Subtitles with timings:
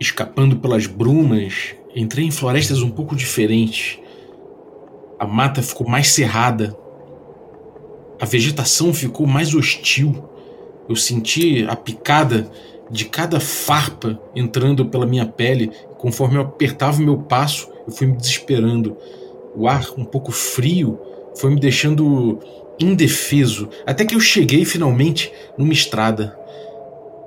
[0.00, 3.98] escapando pelas brumas, entrei em florestas um pouco diferentes.
[5.18, 6.76] A mata ficou mais cerrada.
[8.20, 10.24] A vegetação ficou mais hostil.
[10.88, 12.50] Eu senti a picada
[12.90, 15.70] de cada farpa entrando pela minha pele.
[15.98, 18.96] Conforme eu apertava o meu passo, eu fui me desesperando.
[19.54, 20.98] O ar um pouco frio
[21.34, 22.38] foi me deixando
[22.80, 26.38] indefeso, até que eu cheguei finalmente numa estrada.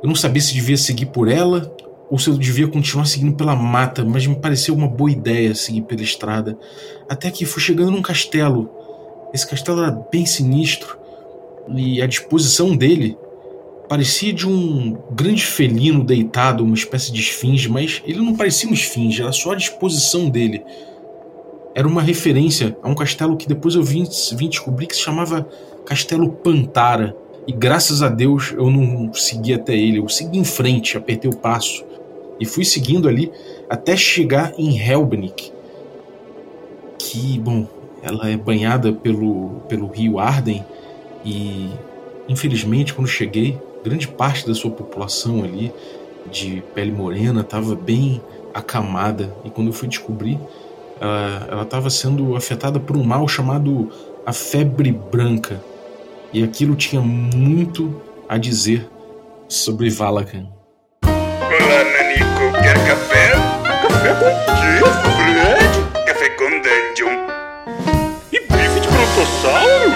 [0.01, 1.75] Eu não sabia se devia seguir por ela
[2.11, 5.83] ou se eu devia continuar seguindo pela mata, mas me pareceu uma boa ideia seguir
[5.83, 6.59] pela estrada.
[7.07, 8.69] Até que fui chegando num castelo.
[9.33, 10.99] Esse castelo era bem sinistro
[11.73, 13.17] e a disposição dele
[13.87, 18.73] parecia de um grande felino deitado, uma espécie de esfinge, mas ele não parecia um
[18.73, 20.65] esfinge, era só a disposição dele.
[21.73, 24.03] Era uma referência a um castelo que depois eu vim,
[24.33, 25.47] vim descobrir que se chamava
[25.85, 27.15] Castelo Pantara.
[27.47, 31.35] E graças a Deus eu não segui até ele, eu segui em frente, apertei o
[31.35, 31.89] passo
[32.41, 33.31] e fui seguindo ali
[33.69, 35.53] até chegar em Helbenik,
[36.97, 37.67] que, bom,
[38.01, 40.65] ela é banhada pelo, pelo rio Arden
[41.23, 41.69] e,
[42.27, 45.71] infelizmente, quando cheguei, grande parte da sua população ali
[46.31, 48.19] de pele morena estava bem
[48.55, 50.39] acamada e quando eu fui descobrir,
[51.47, 53.89] ela estava sendo afetada por um mal chamado
[54.25, 55.63] a febre branca
[56.33, 58.89] e aquilo tinha muito a dizer
[59.47, 60.60] sobre Valakan.
[62.61, 63.31] Quer café?
[63.81, 66.05] Café com Fred?
[66.05, 67.17] Café com Dungeon.
[68.31, 69.91] E bife de brontossauro?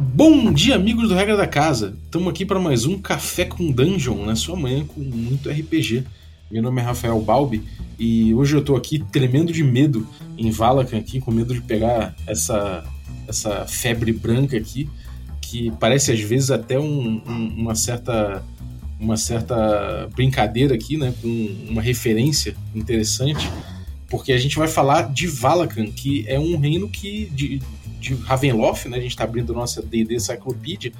[0.00, 1.96] Bom dia, amigos do Regra da Casa.
[2.04, 6.02] Estamos aqui para mais um Café com Dungeon na sua manhã com muito RPG.
[6.50, 7.62] Meu nome é Rafael Balbi
[7.96, 10.04] e hoje eu estou aqui tremendo de medo
[10.36, 12.84] em Valakan aqui, com medo de pegar essa,
[13.28, 14.88] essa febre branca aqui
[15.40, 18.42] que parece às vezes até um, um, uma certa
[18.98, 23.48] uma certa brincadeira aqui, né, com uma referência interessante,
[24.08, 27.60] porque a gente vai falar de Valakan, que é um reino que de,
[28.00, 30.92] de Ravenloft, né, a gente está abrindo nossa D&D Encyclopedia,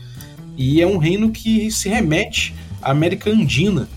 [0.57, 3.89] e é um reino que se remete à América Andina.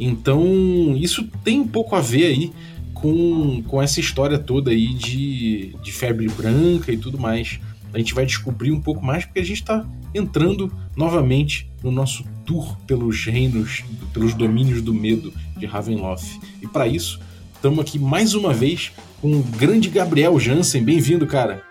[0.00, 2.52] Então, isso tem um pouco a ver aí
[2.94, 7.60] com, com essa história toda aí de, de febre branca e tudo mais
[7.92, 12.24] a gente vai descobrir um pouco mais porque a gente está entrando novamente no nosso
[12.44, 16.40] tour pelos reinos, pelos domínios do medo de Ravenloft.
[16.62, 17.20] E para isso,
[17.54, 20.82] estamos aqui mais uma vez com o grande Gabriel Jansen.
[20.82, 21.62] Bem-vindo, cara.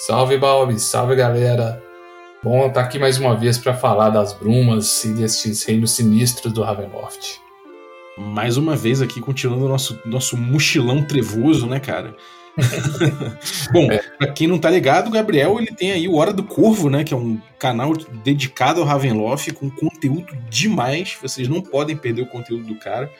[0.00, 0.78] Salve, Balbi.
[0.78, 1.82] Salve, galera.
[2.42, 6.62] Bom estar aqui mais uma vez para falar das brumas e destes reinos sinistros do
[6.62, 7.38] Ravenloft.
[8.16, 12.16] Mais uma vez aqui, continuando nosso, nosso mochilão trevoso, né, cara?
[13.72, 13.98] Bom, é.
[14.18, 17.04] pra quem não tá ligado, o Gabriel ele tem aí o Hora do Corvo, né?
[17.04, 17.92] Que é um canal
[18.24, 21.16] dedicado ao Ravenloft com conteúdo demais.
[21.20, 23.10] Vocês não podem perder o conteúdo do cara.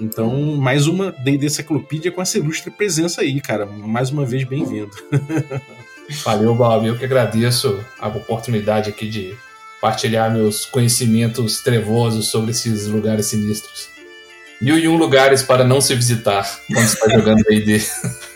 [0.00, 3.66] Então, mais uma D&D Enciclopédia com essa ilustre presença aí, cara.
[3.66, 4.90] Mais uma vez, bem-vindo.
[6.24, 6.86] Valeu, Bob.
[6.86, 9.36] Eu que agradeço a oportunidade aqui de
[9.80, 13.88] partilhar meus conhecimentos trevosos sobre esses lugares sinistros.
[14.60, 17.82] Mil e um lugares para não se visitar quando está jogando D&D.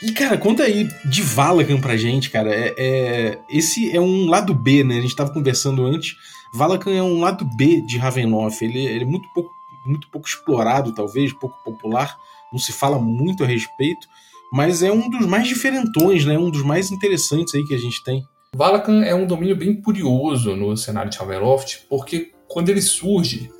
[0.00, 2.54] E, cara, conta aí de Valakan pra gente, cara.
[2.54, 4.98] É, é, esse é um lado B, né?
[4.98, 6.16] A gente tava conversando antes.
[6.54, 8.62] Valakan é um lado B de Ravenloft.
[8.62, 9.50] Ele, ele é muito pouco,
[9.84, 12.16] muito pouco explorado, talvez, pouco popular.
[12.52, 14.06] Não se fala muito a respeito.
[14.52, 16.38] Mas é um dos mais diferentões, né?
[16.38, 18.24] Um dos mais interessantes aí que a gente tem.
[18.54, 23.50] Valakan é um domínio bem curioso no cenário de Ravenloft, porque quando ele surge,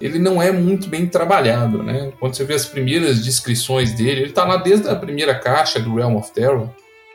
[0.00, 2.12] ele não é muito bem trabalhado, né?
[2.18, 5.94] Quando você vê as primeiras descrições dele, ele está lá desde a primeira caixa do
[5.94, 6.68] Realm of Terror,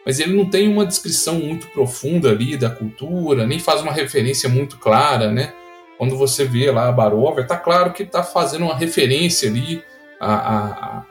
[0.06, 4.50] mas ele não tem uma descrição muito profunda ali da cultura, nem faz uma referência
[4.50, 5.54] muito clara, né?
[5.98, 9.84] Quando você vê lá a Barover, tá claro que está fazendo uma referência ali
[10.20, 11.04] a,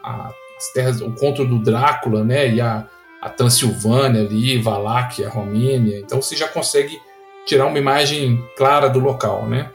[0.56, 2.48] as terras, o conto do Drácula, né?
[2.54, 2.86] E a,
[3.20, 5.98] a Transilvânia ali, Valáquia, Romênia.
[5.98, 6.98] Então você já consegue
[7.46, 9.70] tirar uma imagem clara do local, né?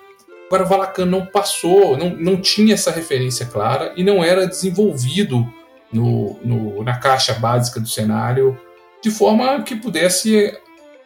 [0.54, 5.52] Agora, Valacan não passou, não, não tinha essa referência clara e não era desenvolvido
[5.92, 8.56] no, no, na caixa básica do cenário
[9.02, 10.56] de forma que pudesse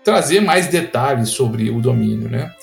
[0.04, 2.54] trazer mais detalhes sobre o domínio, né?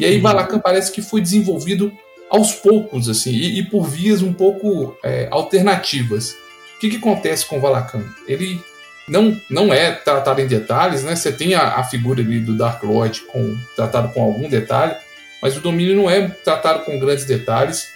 [0.00, 1.92] E aí Valacan parece que foi desenvolvido
[2.28, 6.32] aos poucos, assim, e, e por vias um pouco é, alternativas.
[6.74, 8.02] O que, que acontece com Valacan?
[8.26, 8.60] Ele
[9.06, 11.14] não, não é tratado em detalhes, né?
[11.14, 14.96] Você tem a, a figura ali do Dark Lord com, tratado com algum detalhe,
[15.42, 17.88] mas o domínio não é tratado com grandes detalhes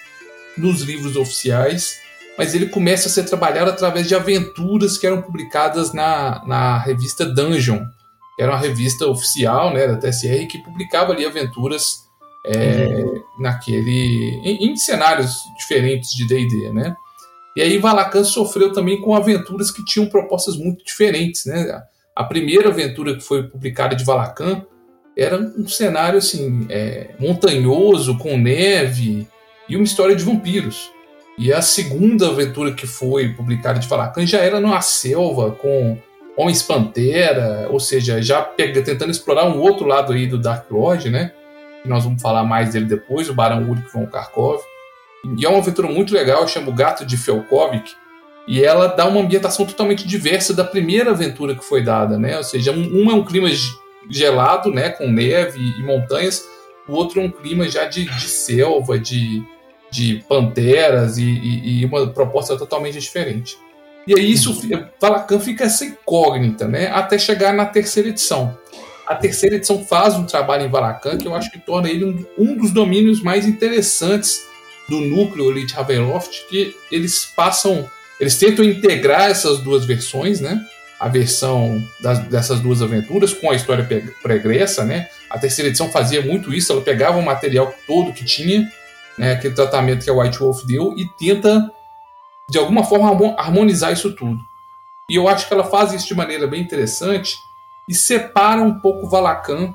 [0.58, 2.00] nos livros oficiais,
[2.36, 7.24] mas ele começa a ser trabalhado através de aventuras que eram publicadas na, na revista
[7.24, 7.78] Dungeon,
[8.34, 12.04] que era uma revista oficial né, da TSR que publicava ali aventuras
[12.44, 13.22] é, uhum.
[13.40, 16.94] naquele em, em, cenários diferentes de D&D, né?
[17.56, 21.82] E aí Valacan sofreu também com aventuras que tinham propostas muito diferentes, né?
[22.14, 24.62] A primeira aventura que foi publicada de Valacan
[25.16, 29.26] era um cenário assim é, montanhoso com neve
[29.68, 30.90] e uma história de vampiros.
[31.38, 35.98] E a segunda aventura que foi publicada de Valacan já era numa selva com
[36.36, 41.10] Homens Pantera, ou seja, já pega, tentando explorar um outro lado aí do Dark Lord,
[41.10, 41.32] né?
[41.82, 44.60] Que nós vamos falar mais dele depois, o Barão Ulrich von Karkov.
[45.38, 47.92] E é uma aventura muito legal, chama O Gato de Felkovic,
[48.46, 52.36] e ela dá uma ambientação totalmente diversa da primeira aventura que foi dada, né?
[52.36, 53.50] Ou seja, um, é um clima
[54.10, 56.44] gelado, né, com neve e montanhas,
[56.88, 59.42] o outro é um clima já de, de selva, de,
[59.90, 63.58] de panteras e, e, e, uma proposta totalmente diferente.
[64.06, 64.60] E aí isso,
[65.00, 68.56] Valacan fica essa incógnita, né, até chegar na terceira edição.
[69.06, 72.24] A terceira edição faz um trabalho em Valacan que eu acho que torna ele um,
[72.36, 74.44] um dos domínios mais interessantes
[74.88, 77.88] do núcleo ali de Ravenloft, que eles passam,
[78.20, 80.60] eles tentam integrar essas duas versões, né?
[80.98, 83.86] A versão das, dessas duas aventuras com a história
[84.22, 85.08] pregressa, né?
[85.30, 88.66] A terceira edição fazia muito isso, ela pegava o material todo que tinha,
[89.18, 91.70] né, aquele tratamento que a White Wolf deu, e tenta,
[92.50, 94.38] de alguma forma, harmonizar isso tudo.
[95.10, 97.34] E eu acho que ela faz isso de maneira bem interessante
[97.88, 99.72] e separa um pouco Valacan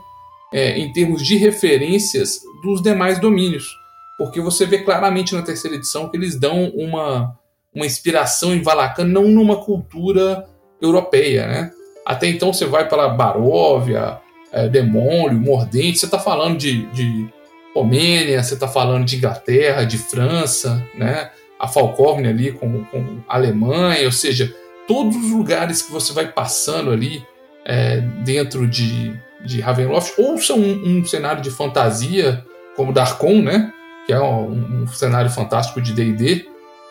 [0.51, 3.81] é, em termos de referências dos demais domínios
[4.21, 7.35] porque você vê claramente na terceira edição que eles dão uma,
[7.73, 10.47] uma inspiração em Valacan, não numa cultura
[10.81, 11.71] europeia, né?
[12.05, 14.19] Até então você vai para Baróvia,
[14.51, 17.29] é, Demônio, Mordente, você está falando de, de
[17.73, 21.29] Romênia, você está falando de Inglaterra, de França, né?
[21.59, 24.53] A Falkovnia ali com, com a Alemanha, ou seja,
[24.87, 27.23] todos os lugares que você vai passando ali
[27.63, 29.13] é, dentro de,
[29.45, 32.43] de Ravenloft, ou são um, um cenário de fantasia,
[32.75, 33.71] como Darkon, né?
[34.05, 36.45] que é um, um cenário fantástico de D&D,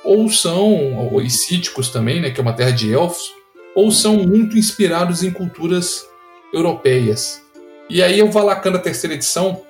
[0.04, 3.32] ou são, os cíticos também, né, que é uma terra de elfos,
[3.74, 6.06] ou são muito inspirados em culturas
[6.52, 7.42] europeias.
[7.88, 9.62] E aí o Valacan da terceira edição,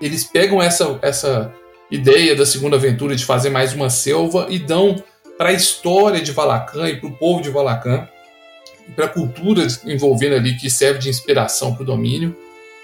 [0.00, 1.52] eles pegam essa, essa
[1.90, 5.02] ideia da segunda aventura de fazer mais uma selva e dão
[5.36, 8.06] para a história de Valacan e para o povo de Valacan,
[8.94, 12.36] para a cultura envolvendo ali que serve de inspiração para o domínio,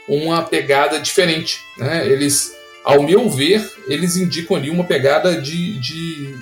[0.09, 1.61] uma pegada diferente.
[1.79, 2.07] Né?
[2.07, 2.57] Eles
[2.87, 6.37] ao meu ver, eles indicam ali uma pegada de, de,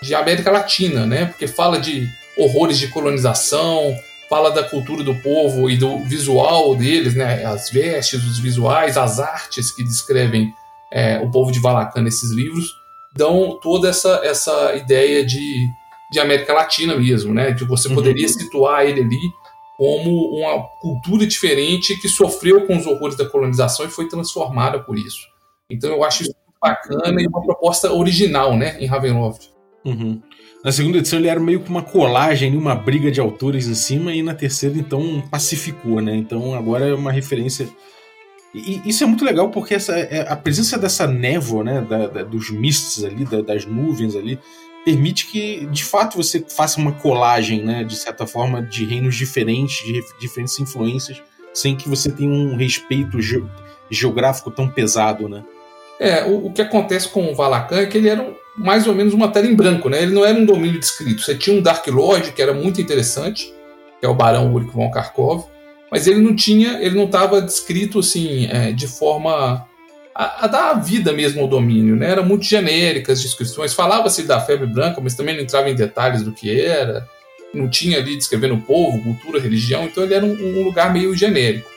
[0.00, 1.26] de América Latina, né?
[1.26, 3.94] Porque fala de horrores de colonização,
[4.28, 7.44] fala da cultura do povo e do visual deles, né?
[7.44, 10.52] As vestes, os visuais, as artes que descrevem
[10.92, 12.72] é, o povo de Valacan nesses livros
[13.16, 15.66] dão toda essa, essa ideia de,
[16.10, 17.52] de América Latina mesmo, né?
[17.52, 17.94] De você uhum.
[17.94, 19.20] poderia situar ele ali
[19.76, 24.98] como uma cultura diferente que sofreu com os horrores da colonização e foi transformada por
[24.98, 25.26] isso.
[25.68, 29.50] Então eu acho isso bacana e uma proposta original, né, em Ravenloft.
[29.84, 30.22] Uhum.
[30.64, 34.14] Na segunda edição ele era meio que uma colagem, uma briga de autores em cima,
[34.14, 36.16] e na terceira então pacificou, né?
[36.16, 37.68] Então agora é uma referência.
[38.54, 42.22] E isso é muito legal porque essa, é, a presença dessa névoa, né, da, da,
[42.22, 44.38] dos mists ali, da, das nuvens ali,
[44.84, 49.84] permite que de fato você faça uma colagem, né, de certa forma, de reinos diferentes,
[49.84, 51.22] de diferentes influências,
[51.52, 53.44] sem que você tenha um respeito ge
[53.90, 55.44] geográfico tão pesado, né?
[56.00, 58.94] É, o, o, que acontece com o Valacan é que ele era um, mais ou
[58.94, 60.02] menos uma tela em branco, né?
[60.02, 61.22] Ele não era um domínio descrito.
[61.22, 63.52] Você tinha um Dark Lord que era muito interessante,
[64.00, 65.46] que é o Barão Ulrich von Karkov,
[65.90, 69.66] mas ele não tinha, ele não estava descrito assim é, de forma
[70.14, 72.10] a, a, dar vida mesmo ao domínio, né?
[72.10, 73.74] Eram muito genéricas descrições.
[73.74, 77.08] Falava-se da febre branca, mas também não entrava em detalhes do que era.
[77.52, 79.84] Não tinha ali descrevendo o povo, cultura, religião.
[79.84, 81.68] Então ele era um, um lugar meio genérico.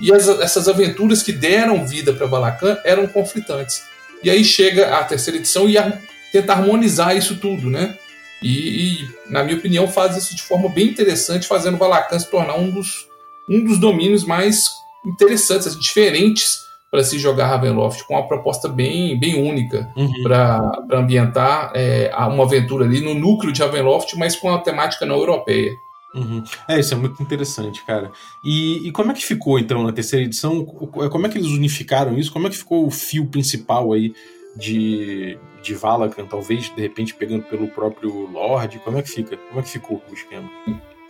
[0.00, 3.82] E as, essas aventuras que deram vida para Valacan eram conflitantes.
[4.22, 5.98] E aí chega a terceira edição e a,
[6.34, 7.96] tenta harmonizar isso tudo, né?
[8.42, 12.56] E, e, na minha opinião, faz isso de forma bem interessante, fazendo Valacan se tornar
[12.56, 13.06] um dos,
[13.48, 14.68] um dos domínios mais
[15.06, 20.22] interessantes, assim, diferentes para se jogar Ravenloft, com uma proposta bem, bem única uhum.
[20.24, 25.16] para ambientar é, uma aventura ali no núcleo de Ravenloft, mas com a temática não
[25.16, 25.72] europeia.
[26.14, 26.42] Uhum.
[26.68, 28.10] É, isso é muito interessante, cara.
[28.44, 30.64] E, e, como é que ficou, então, na terceira edição?
[30.64, 32.32] Como é que eles unificaram isso?
[32.32, 34.12] Como é que ficou o fio principal aí
[34.56, 38.78] de, de Valakan, talvez, de repente, pegando pelo próprio Lorde?
[38.78, 39.36] Como é que fica?
[39.36, 40.50] Como é que ficou o esquema?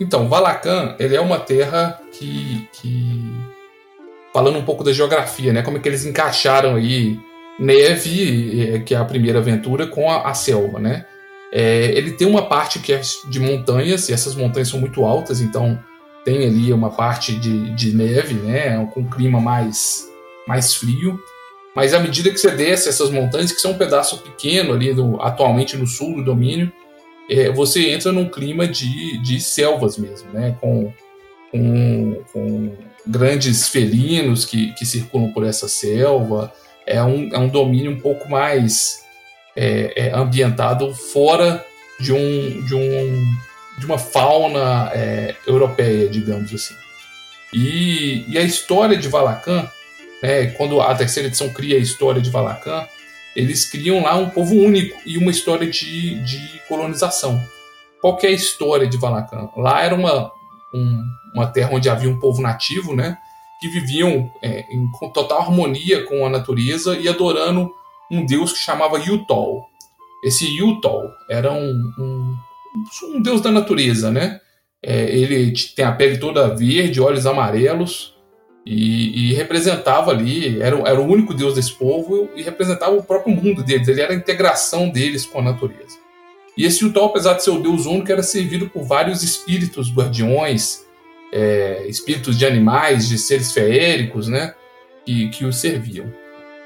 [0.00, 3.32] Então, Valakan, ele é uma terra que, que...
[4.32, 5.62] Falando um pouco da geografia, né?
[5.62, 7.18] Como é que eles encaixaram aí
[7.58, 11.06] neve, que é a primeira aventura, com a, a selva, né?
[11.52, 15.40] É, ele tem uma parte que é de montanhas, e essas montanhas são muito altas,
[15.40, 15.78] então
[16.24, 20.08] tem ali uma parte de, de neve, né, com um clima mais,
[20.48, 21.20] mais frio.
[21.74, 25.20] Mas à medida que você desce essas montanhas, que são um pedaço pequeno ali, no,
[25.20, 26.72] atualmente no sul do domínio,
[27.28, 30.56] é, você entra num clima de, de selvas mesmo, né?
[30.60, 30.92] Com,
[31.50, 32.72] com, com
[33.06, 36.52] grandes felinos que, que circulam por essa selva.
[36.86, 39.02] É um, é um domínio um pouco mais
[39.56, 41.64] é, é ambientado fora
[41.98, 43.24] de um, de um
[43.78, 46.74] de uma fauna é, europeia, digamos assim.
[47.52, 49.68] E, e, a história de Valacan,
[50.24, 52.82] né, quando a terceira edição cria a história de Valacan,
[53.36, 57.38] eles criam lá um povo único e uma história de, de colonização.
[58.00, 59.50] Qual é a história de Valacan?
[59.54, 60.32] Lá era uma,
[60.74, 61.04] um,
[61.34, 63.18] uma terra onde havia um povo nativo, né,
[63.60, 67.70] que viviam é, em total harmonia com a natureza e adorando
[68.10, 69.66] um deus que chamava Yutol.
[70.24, 72.36] Esse Yutol era um, um,
[73.12, 74.40] um deus da natureza, né?
[74.82, 78.13] É, ele tem a pele toda verde, olhos amarelos
[78.66, 83.34] e, e, representava ali, era, era o único deus desse povo e representava o próprio
[83.34, 85.98] mundo deles, ele era a integração deles com a natureza.
[86.56, 90.84] E esse Yutol, apesar de ser o deus único, era servido por vários espíritos guardiões,
[91.32, 94.54] é, espíritos de animais, de seres feéricos, né?
[95.04, 96.12] Que, que o serviam.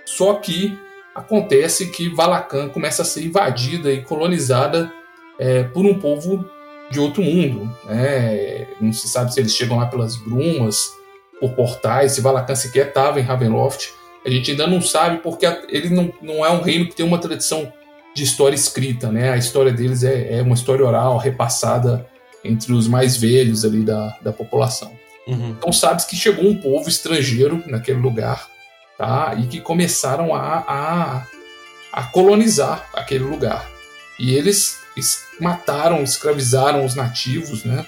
[0.05, 0.79] Só que
[1.15, 4.93] acontece que Valacan começa a ser invadida e colonizada
[5.39, 6.45] é, por um povo
[6.91, 7.71] de outro mundo.
[7.87, 8.67] Né?
[8.81, 10.93] Não se sabe se eles chegam lá pelas brumas,
[11.41, 13.93] por portais, se Valacan sequer estava em Ravenloft.
[14.25, 17.19] A gente ainda não sabe porque ele não, não é um reino que tem uma
[17.19, 17.73] tradição
[18.15, 19.11] de história escrita.
[19.11, 19.31] Né?
[19.31, 22.07] A história deles é, é uma história oral, repassada
[22.45, 24.93] entre os mais velhos ali da, da população.
[25.27, 25.51] Uhum.
[25.51, 28.49] Então sabe que chegou um povo estrangeiro naquele lugar
[28.97, 29.35] tá?
[29.39, 31.27] e que começaram a, a,
[31.93, 33.69] a colonizar aquele lugar.
[34.19, 34.79] E eles
[35.41, 37.87] mataram, escravizaram os nativos, né?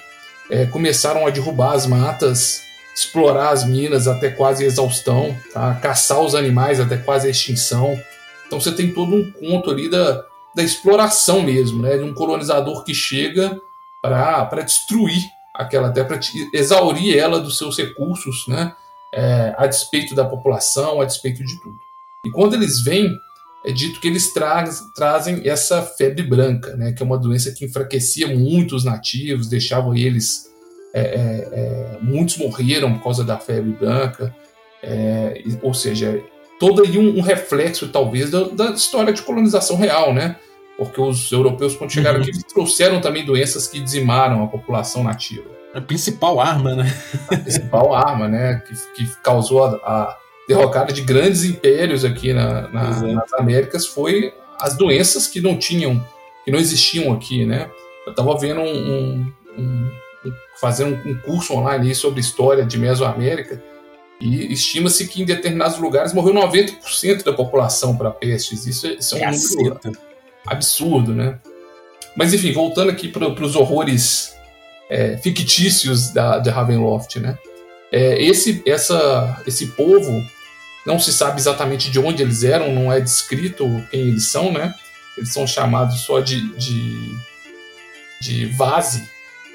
[0.49, 2.63] É, começaram a derrubar as matas,
[3.01, 5.75] explorar as minas até quase exaustão, tá?
[5.77, 7.99] caçar os animais até quase extinção.
[8.47, 11.97] Então você tem todo um conto ali da, da exploração mesmo, né?
[11.97, 13.61] de um colonizador que chega
[14.03, 15.23] para destruir
[15.55, 16.21] aquela terra, para
[16.53, 18.75] exaurir ela dos seus recursos, né?
[19.13, 21.77] É, a despeito da população, a despeito de tudo.
[22.25, 23.13] E quando eles vêm
[23.65, 24.65] é dito que eles tra
[24.95, 29.99] trazem essa febre branca, né, que é uma doença que enfraquecia muito os nativos, deixava
[29.99, 30.50] eles.
[30.93, 34.35] É, é, é, muitos morreram por causa da febre branca,
[34.83, 36.21] é, ou seja,
[36.59, 40.37] todo aí um, um reflexo, talvez, da, da, história de colonização real, né?
[40.77, 42.25] Porque os europeus, quando chegaram uhum.
[42.25, 45.49] aqui, trouxeram também doenças que dizimaram a população nativa.
[45.75, 46.93] A principal arma, né?
[47.31, 48.63] A principal arma, né?
[48.67, 50.17] Que, que causou a, a
[50.49, 56.05] derrocada de grandes impérios aqui na, na, nas Américas foi as doenças que não tinham,
[56.45, 57.71] que não existiam aqui, né?
[58.07, 59.33] Eu estava vendo um, um,
[60.61, 63.63] fazendo um curso online sobre história de Mesoamérica
[64.21, 68.67] e estima-se que em determinados lugares morreu 90% da população para pestes.
[68.67, 69.81] Isso é, isso é um número
[70.47, 71.39] absurdo, né?
[72.15, 74.35] Mas enfim, voltando aqui para os horrores
[74.91, 77.39] é, fictícios da, de Ravenloft, né?
[77.91, 80.23] É, esse, essa, esse povo
[80.87, 84.75] não se sabe exatamente de onde eles eram, não é descrito quem eles são, né?
[85.17, 87.15] Eles são chamados só de, de,
[88.21, 89.09] de Vase,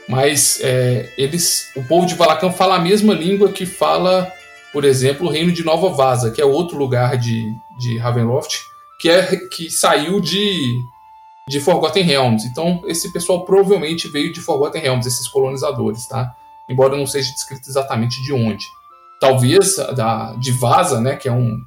[0.08, 4.32] mas é, eles, o povo de Valacan fala a mesma língua que fala,
[4.72, 8.60] por exemplo, o reino de Nova Vaza, que é outro lugar de, de Ravenloft,
[9.00, 10.74] que, é, que saiu de,
[11.50, 12.46] de Forgotten Realms.
[12.46, 16.34] Então, esse pessoal provavelmente veio de Forgotten Realms, esses colonizadores, tá?
[16.70, 18.66] Embora não seja descrito exatamente de onde
[19.20, 21.58] talvez da, de Vaza, né, que é um,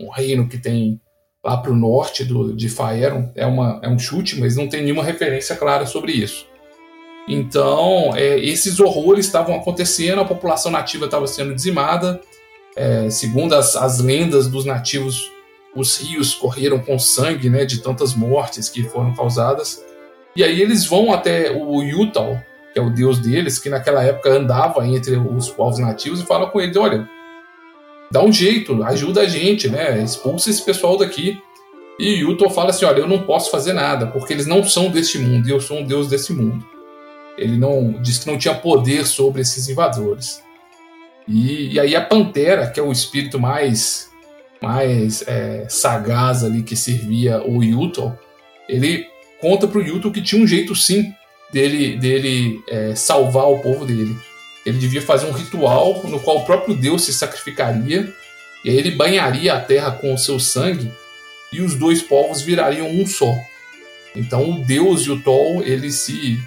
[0.00, 1.00] um reino que tem
[1.44, 4.82] lá para o norte do, de Faeron, é, uma, é um chute, mas não tem
[4.82, 6.46] nenhuma referência clara sobre isso.
[7.28, 12.20] Então, é, esses horrores estavam acontecendo, a população nativa estava sendo dizimada.
[12.74, 15.30] É, segundo as, as lendas dos nativos,
[15.76, 19.84] os rios correram com sangue né, de tantas mortes que foram causadas.
[20.34, 22.40] E aí eles vão até o Yutal,
[22.72, 26.46] que é o deus deles, que naquela época andava entre os povos nativos e fala
[26.46, 27.08] com eles: olha,
[28.10, 30.02] dá um jeito, ajuda a gente, né?
[30.02, 31.38] Expulsa esse pessoal daqui.
[31.98, 35.18] E Yuto fala assim: olha, eu não posso fazer nada, porque eles não são deste
[35.18, 36.64] mundo e eu sou um deus desse mundo.
[37.38, 40.42] Ele não disse que não tinha poder sobre esses invasores.
[41.26, 44.10] E, e aí a Pantera, que é o espírito mais,
[44.60, 48.16] mais é, sagaz ali que servia o Yuto,
[48.68, 49.06] ele
[49.40, 51.12] conta para o Yuto que tinha um jeito sim
[51.52, 54.16] dele, dele é, salvar o povo dele.
[54.64, 58.12] Ele devia fazer um ritual no qual o próprio Deus se sacrificaria,
[58.64, 60.90] e aí ele banharia a terra com o seu sangue,
[61.52, 63.34] e os dois povos virariam um só.
[64.14, 66.38] Então o Deus e o Tol, ele se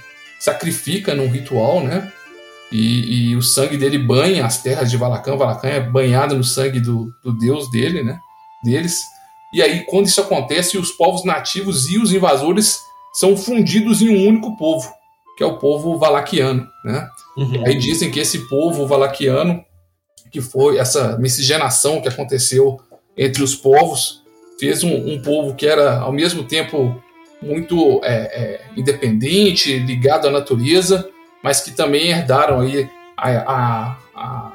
[0.42, 2.12] sacrifica num ritual, né?
[2.72, 5.36] E, e, o sangue dele banha as terras de Valacan.
[5.36, 8.18] Valacan é banhado no sangue do, do deus dele, né?
[8.64, 9.02] deles.
[9.54, 12.80] E aí, quando isso acontece, os povos nativos e os invasores
[13.14, 14.90] são fundidos em um único povo,
[15.38, 16.68] que é o povo valaquiano.
[16.86, 17.08] Né?
[17.38, 17.68] Uhum.
[17.68, 19.64] Aí dizem que esse povo valaquiano,
[20.32, 22.80] que foi essa miscigenação que aconteceu
[23.18, 24.24] entre os povos,
[24.58, 27.04] fez um, um povo que era ao mesmo tempo
[27.42, 31.10] muito é, é, independente, ligado à natureza,
[31.44, 34.52] mas que também herdaram aí a, a, a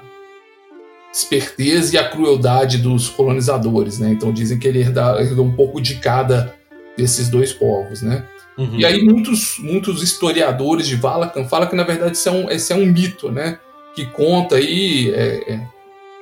[1.13, 4.11] esperteza e a crueldade dos colonizadores, né?
[4.11, 6.55] Então dizem que ele herdou, herdou um pouco de cada
[6.97, 8.25] desses dois povos, né?
[8.57, 8.79] Uhum.
[8.79, 12.73] E aí muitos, muitos historiadores de Valakan falam que na verdade esse é um, esse
[12.73, 13.59] é um mito, né?
[13.95, 15.61] Que conta aí, é, é,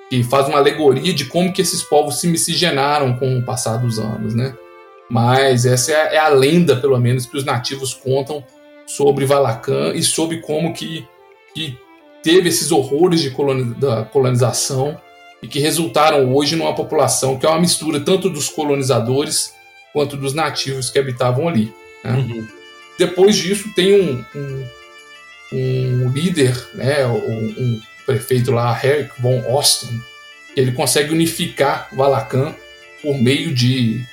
[0.09, 3.99] que faz uma alegoria de como que esses povos se miscigenaram com o passar dos
[3.99, 4.55] anos, né?
[5.11, 8.45] Mas essa é, é a lenda, pelo menos, que os nativos contam
[8.87, 11.07] sobre Valakan e sobre como que,
[11.55, 11.79] que
[12.23, 14.99] teve esses horrores de coloni da colonização
[15.43, 19.53] e que resultaram hoje numa população que é uma mistura tanto dos colonizadores
[19.93, 21.73] quanto dos nativos que habitavam ali.
[22.03, 22.13] Né?
[22.13, 22.49] Uhum.
[22.99, 24.65] Depois disso, tem um, um,
[25.53, 30.01] um líder, né, um, um, prefeito lá, Eric von Osten,
[30.55, 32.55] que ele consegue unificar Valacan
[33.03, 34.05] por meio de,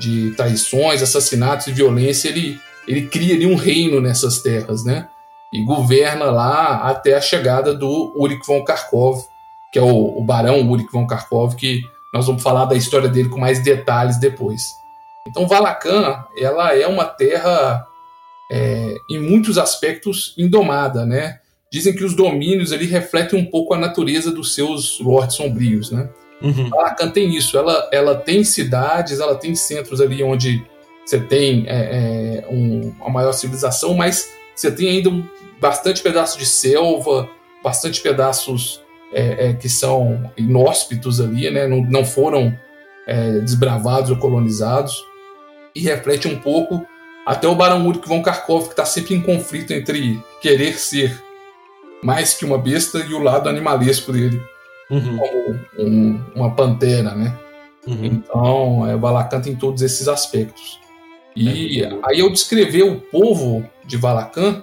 [0.00, 2.28] de traições, assassinatos e violência.
[2.28, 5.08] Ele, ele cria ali um reino nessas terras, né?
[5.52, 9.22] E governa lá até a chegada do Urik von Kharkov,
[9.72, 13.28] que é o, o barão Urik von Kharkov, que nós vamos falar da história dele
[13.28, 14.62] com mais detalhes depois.
[15.26, 17.86] Então, Valacan, ela é uma terra,
[18.50, 21.40] é, em muitos aspectos, indomada, né?
[21.70, 26.08] Dizem que os domínios ali refletem um pouco a natureza dos seus lords sombrios, né?
[26.40, 26.68] Uhum.
[26.70, 30.64] Valacan tem isso, ela, ela tem cidades, ela tem centros ali onde
[31.04, 35.24] você tem é, é, um, uma maior civilização, mas você tem ainda um,
[35.60, 37.28] bastante pedaço de selva,
[37.62, 41.66] bastante pedaços é, é que são inóspitos ali, né?
[41.66, 42.56] não, não foram
[43.06, 45.02] é, desbravados ou colonizados
[45.74, 46.86] e reflete um pouco
[47.26, 51.22] até o Barão Ulrich von Kharkov, que está sempre em conflito entre querer ser
[52.02, 54.40] mais que uma besta e o lado animalesco dele,
[54.90, 55.18] uhum.
[55.18, 57.36] como um, uma pantera, né?
[57.86, 58.04] Uhum.
[58.04, 60.78] Então, é, Valacan tem todos esses aspectos.
[61.34, 61.90] E é.
[62.02, 64.62] aí, ao descrever o povo de Valacan,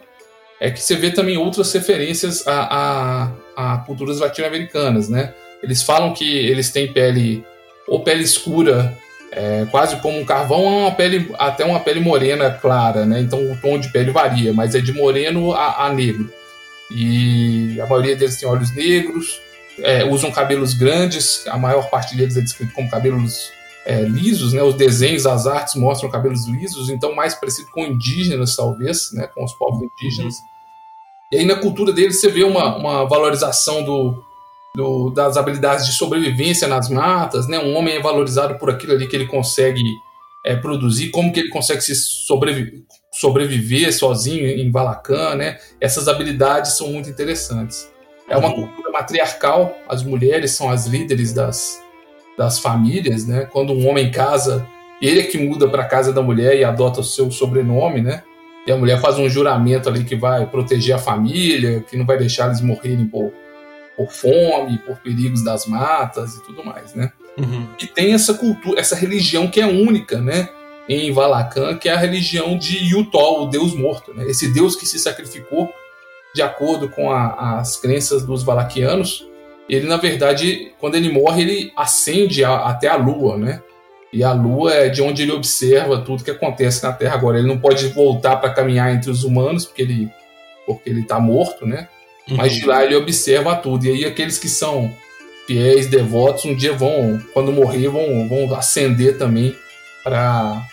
[0.60, 5.34] é que você vê também outras referências a, a, a culturas latino-americanas, né?
[5.64, 7.44] Eles falam que eles têm pele
[7.88, 8.96] ou pele escura
[9.32, 13.20] é, quase como um carvão, é uma pele, até uma pele morena clara, né?
[13.20, 16.32] Então o tom de pele varia, mas é de moreno a, a negro.
[16.90, 19.42] E a maioria deles tem olhos negros,
[19.80, 23.52] é, usam cabelos grandes, a maior parte deles é descrito como cabelos
[23.86, 24.64] é, lisos, né?
[24.64, 29.28] Os desenhos, as artes mostram cabelos lisos, então mais parecido com indígenas, talvez, né?
[29.28, 30.36] Com os povos indígenas.
[31.32, 34.24] E aí na cultura deles você vê uma, uma valorização do,
[34.76, 37.60] do, das habilidades de sobrevivência nas matas, né?
[37.60, 39.84] Um homem é valorizado por aquilo ali que ele consegue
[40.46, 41.94] é, produzir, como que ele consegue se
[43.12, 45.60] sobreviver, sozinho em Valacan, né?
[45.80, 47.90] Essas habilidades são muito interessantes.
[48.28, 51.80] É uma cultura matriarcal, as mulheres são as líderes das,
[52.38, 53.48] das famílias, né?
[53.52, 54.68] Quando um homem casa,
[55.02, 58.24] ele é que muda para a casa da mulher e adota o seu sobrenome, né?
[58.66, 62.18] E a mulher faz um juramento ali que vai proteger a família, que não vai
[62.18, 63.32] deixar eles morrerem por
[63.96, 67.12] por fome, por perigos das matas e tudo mais, né?
[67.38, 67.68] Uhum.
[67.82, 70.50] E tem essa cultura, essa religião que é única, né?
[70.88, 74.26] Em Valacan, que é a religião de Yutol, o Deus morto, né?
[74.30, 75.74] Esse Deus que se sacrificou
[76.36, 79.26] de acordo com a, as crenças dos valaquianos.
[79.70, 83.62] Ele, na verdade, quando ele morre, ele ascende a, até a Lua, né?
[84.12, 87.40] E a Lua é de onde ele observa tudo que acontece na Terra agora.
[87.40, 90.12] Ele não pode voltar para caminhar entre os humanos, porque ele
[90.68, 91.88] porque ele está morto, né?
[92.28, 92.38] Uhum.
[92.38, 93.86] Mas de lá ele observa tudo.
[93.86, 94.92] E aí aqueles que são
[95.48, 99.56] fiéis, devotos, um dia vão, quando morrer, vão, vão ascender também
[100.04, 100.66] para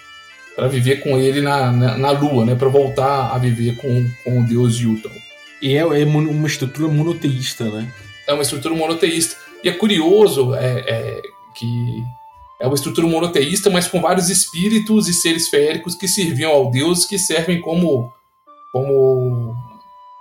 [0.54, 2.54] para viver com ele na, na, na lua, né?
[2.54, 5.21] Para voltar a viver com, com o deus Yuton.
[5.62, 7.92] E é, é, uma estrutura monoteísta, né?
[8.26, 9.36] É uma estrutura monoteísta.
[9.62, 11.22] E é curioso é, é,
[11.54, 12.02] que
[12.60, 17.04] é uma estrutura monoteísta, mas com vários espíritos e seres feéricos que serviam ao deus,
[17.04, 18.12] que servem como
[18.72, 19.54] como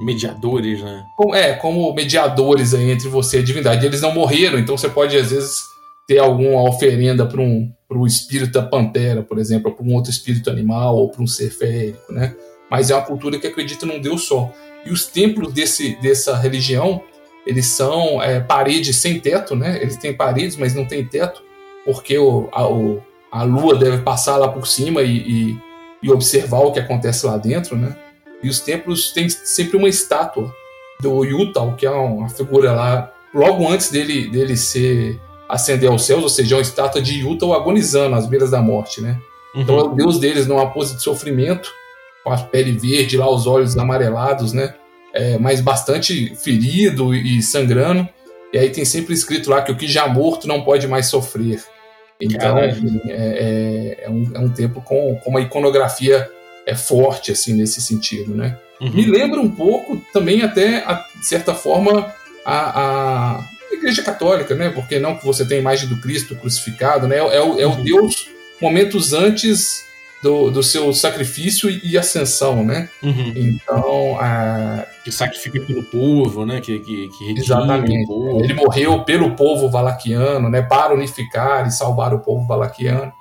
[0.02, 1.06] mediadores, né?
[1.16, 3.86] Como, é, como mediadores aí entre você e a divindade.
[3.86, 5.62] Eles não morreram, então você pode, às vezes,
[6.08, 10.12] ter alguma oferenda para um, o espírito da pantera, por exemplo, ou para um outro
[10.12, 12.36] espírito animal, ou para um ser férico, né?
[12.70, 14.52] Mas é uma cultura que acredita num Deus só.
[14.86, 17.02] E os templos desse, dessa religião,
[17.46, 19.80] eles são é, paredes sem teto, né?
[19.82, 21.44] Eles têm paredes, mas não tem teto,
[21.86, 25.60] porque o, a, o, a lua deve passar lá por cima e, e,
[26.04, 27.96] e observar o que acontece lá dentro, né?
[28.44, 30.54] E os templos têm sempre uma estátua
[31.00, 36.24] do Yutal, que é uma figura lá, logo antes dele, dele ser ascender aos céus,
[36.24, 39.20] ou seja, é uma estátua de Yuta agonizando às beiras da morte, né?
[39.54, 39.62] Uhum.
[39.62, 41.70] Então é o deus deles numa pose de sofrimento,
[42.24, 44.74] com a pele verde, lá os olhos amarelados, né?
[45.14, 48.08] É, mas bastante ferido e sangrando.
[48.54, 51.64] E aí tem sempre escrito lá que o que já morto não pode mais sofrer.
[52.20, 56.30] Então é, é, é, um, é um tempo com, com uma iconografia
[56.66, 58.58] é forte assim nesse sentido, né?
[58.80, 58.92] Uhum.
[58.92, 62.14] Me lembra um pouco também até a, de certa forma
[62.46, 64.70] a, a Igreja Católica, né?
[64.70, 67.18] Porque não que você tem a imagem do Cristo crucificado, né?
[67.18, 68.30] É, o, é o Deus
[68.62, 69.84] momentos antes
[70.22, 72.90] do, do seu sacrifício e ascensão, né?
[73.02, 73.34] Uhum.
[73.36, 74.86] Então, a...
[75.04, 76.62] que sacrifica pelo povo, né?
[76.62, 78.06] Que, que, que exatamente.
[78.08, 78.44] povo.
[78.44, 80.62] Ele morreu pelo povo valaquiano, né?
[80.62, 83.12] Para unificar e salvar o povo valaquiano.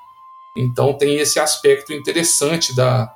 [0.56, 3.12] Então tem esse aspecto interessante da,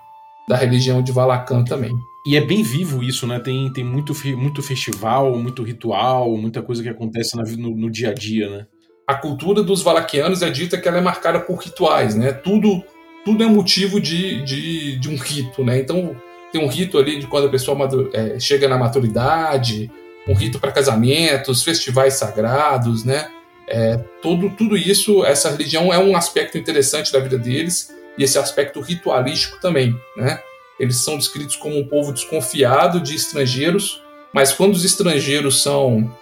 [0.48, 1.94] da religião de Valacan também.
[2.26, 3.38] E é bem vivo isso, né?
[3.38, 8.14] Tem, tem muito, muito festival, muito ritual, muita coisa que acontece no, no dia a
[8.14, 8.66] dia, né?
[9.06, 12.32] A cultura dos valaquianos é dita que ela é marcada por rituais, né?
[12.32, 12.82] Tudo,
[13.24, 15.78] tudo é motivo de, de, de um rito, né?
[15.78, 16.14] Então
[16.52, 17.76] tem um rito ali de quando a pessoa
[18.12, 19.90] é, chega na maturidade,
[20.28, 23.28] um rito para casamentos, festivais sagrados, né?
[23.66, 28.38] É, tudo, tudo isso, essa religião é um aspecto interessante da vida deles e esse
[28.38, 30.38] aspecto ritualístico também, né?
[30.78, 36.12] Eles são descritos como um povo desconfiado de estrangeiros, mas quando os estrangeiros são,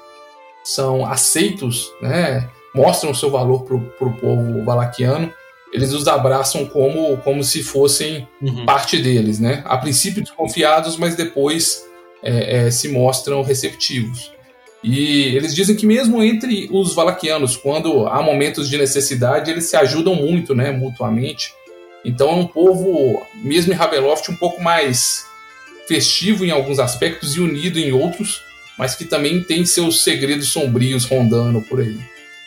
[0.63, 5.33] são aceitos, né, mostram o seu valor para o povo valaquiano,
[5.73, 8.67] eles os abraçam como, como se fossem Uhum.
[8.67, 9.39] parte deles.
[9.39, 9.63] Né?
[9.65, 11.85] A princípio desconfiados, mas depois
[12.23, 14.33] é, é, se mostram receptivos.
[14.85, 19.77] E eles dizem que mesmo entre os valaquianos, quando há momentos de necessidade, eles se
[19.77, 21.53] ajudam muito, né, mutuamente.
[22.05, 25.25] Então é um povo, mesmo em Ravenloft, um pouco mais
[25.87, 28.43] festivo em alguns aspectos e unido em outros,
[28.77, 31.97] mas que também tem seus segredos sombrios rondando por aí.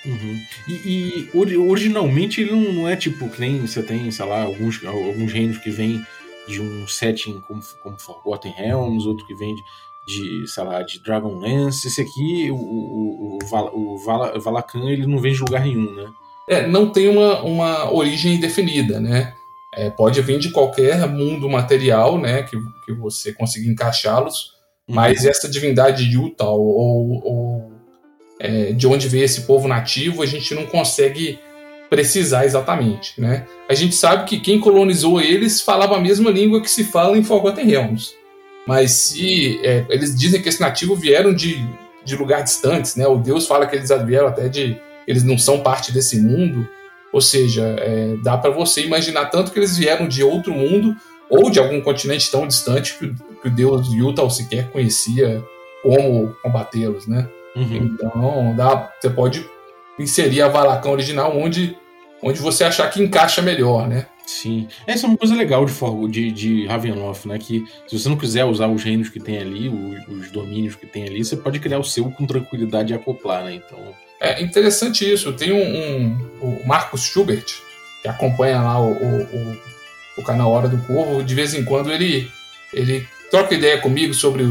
[0.05, 0.39] Uhum.
[0.67, 4.43] E, e ori- originalmente ele não, não é tipo que nem você tem, sei lá,
[4.43, 6.01] alguns, alguns reinos que vêm
[6.47, 9.61] de um setting como, como Forgotten Realms, outro que vem de,
[10.43, 11.87] de, sei lá, de Dragonlance.
[11.87, 16.05] Esse aqui, o, o, o, o Vala- Valakan, ele não vem de lugar nenhum, né?
[16.47, 19.33] É, não tem uma, uma origem definida, né?
[19.73, 22.43] É, pode vir de qualquer mundo material, né?
[22.43, 24.53] Que, que você consiga encaixá-los,
[24.87, 24.93] Uhum.
[24.93, 26.63] mas essa divindade de Utah ou,
[27.23, 27.54] ou,
[28.39, 31.39] é, de onde veio esse povo nativo, a gente não consegue
[31.89, 33.45] precisar exatamente, né?
[33.69, 37.23] A gente sabe que quem colonizou eles falava a mesma língua que se fala em
[37.23, 38.13] Forgotten Realms,
[38.67, 41.57] mas se é, eles dizem que esses nativos vieram de,
[42.03, 43.07] de lugares distantes, né?
[43.07, 44.75] O Deus fala que eles vieram até de
[45.07, 46.67] eles não são parte desse mundo,
[47.13, 50.95] ou seja, é, dá para você imaginar tanto que eles vieram de outro mundo
[51.29, 55.43] ou de algum continente tão distante que, o- que o Deus Utah sequer conhecia
[55.83, 57.29] como combatê-los, né?
[57.55, 57.75] Uhum.
[57.93, 59.45] Então, dá, você pode
[59.99, 61.75] inserir a Valacão original onde,
[62.21, 64.05] onde você achar que encaixa melhor, né?
[64.25, 64.67] Sim.
[64.87, 65.73] Essa é uma coisa legal de,
[66.09, 67.37] de, de Ravenloft, né?
[67.37, 70.87] Que se você não quiser usar os reinos que tem ali, os, os domínios que
[70.87, 73.53] tem ali, você pode criar o seu com tranquilidade e acoplar, né?
[73.55, 73.77] Então.
[74.19, 75.31] É interessante isso.
[75.33, 77.45] Tem um, um- o Marcos Schubert,
[78.01, 79.57] que acompanha lá o, o, o-
[80.17, 82.27] o canal Hora do Corvo, de vez em quando ele,
[82.73, 84.43] ele troca ideia comigo sobre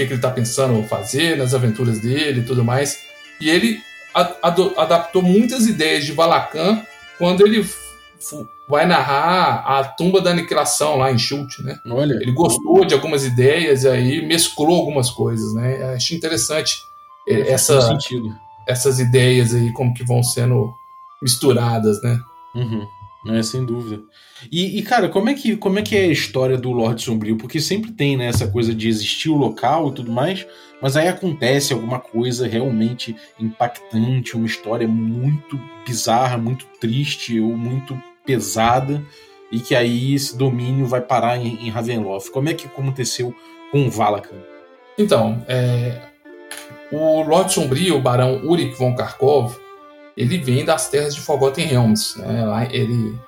[0.00, 2.98] que, que ele está pensando fazer nas aventuras dele e tudo mais.
[3.40, 3.80] E ele
[4.14, 6.82] a- ado- adaptou muitas ideias de Valacan
[7.18, 7.64] quando ele
[8.68, 11.78] vai narrar a tumba da aniquilação lá em Chult, né?
[11.86, 12.14] Olha.
[12.14, 15.94] Ele gostou de algumas ideias e aí mesclou algumas coisas, né?
[15.94, 16.82] Achei interessante
[17.28, 17.74] eh, essa,
[18.66, 20.72] essas ideias aí, como que vão sendo
[21.22, 22.20] misturadas, né?
[22.54, 22.86] Uhum.
[23.26, 24.02] É, sem dúvida.
[24.50, 27.36] E, e, cara, como é, que, como é que é a história do Lorde Sombrio?
[27.36, 30.46] Porque sempre tem né, essa coisa de existir o local e tudo mais,
[30.80, 38.00] mas aí acontece alguma coisa realmente impactante, uma história muito bizarra, muito triste ou muito
[38.24, 39.02] pesada,
[39.52, 42.30] e que aí esse domínio vai parar em, em Ravenloft.
[42.30, 43.34] Como é que aconteceu
[43.70, 44.36] com Valakan?
[44.96, 46.00] Então, é,
[46.90, 49.58] o Lorde Sombrio, o Barão Urik von Karkov,
[50.16, 52.18] ele vem das terras de Forgotten Realms.
[52.18, 52.44] Né?
[52.44, 53.18] Lá ele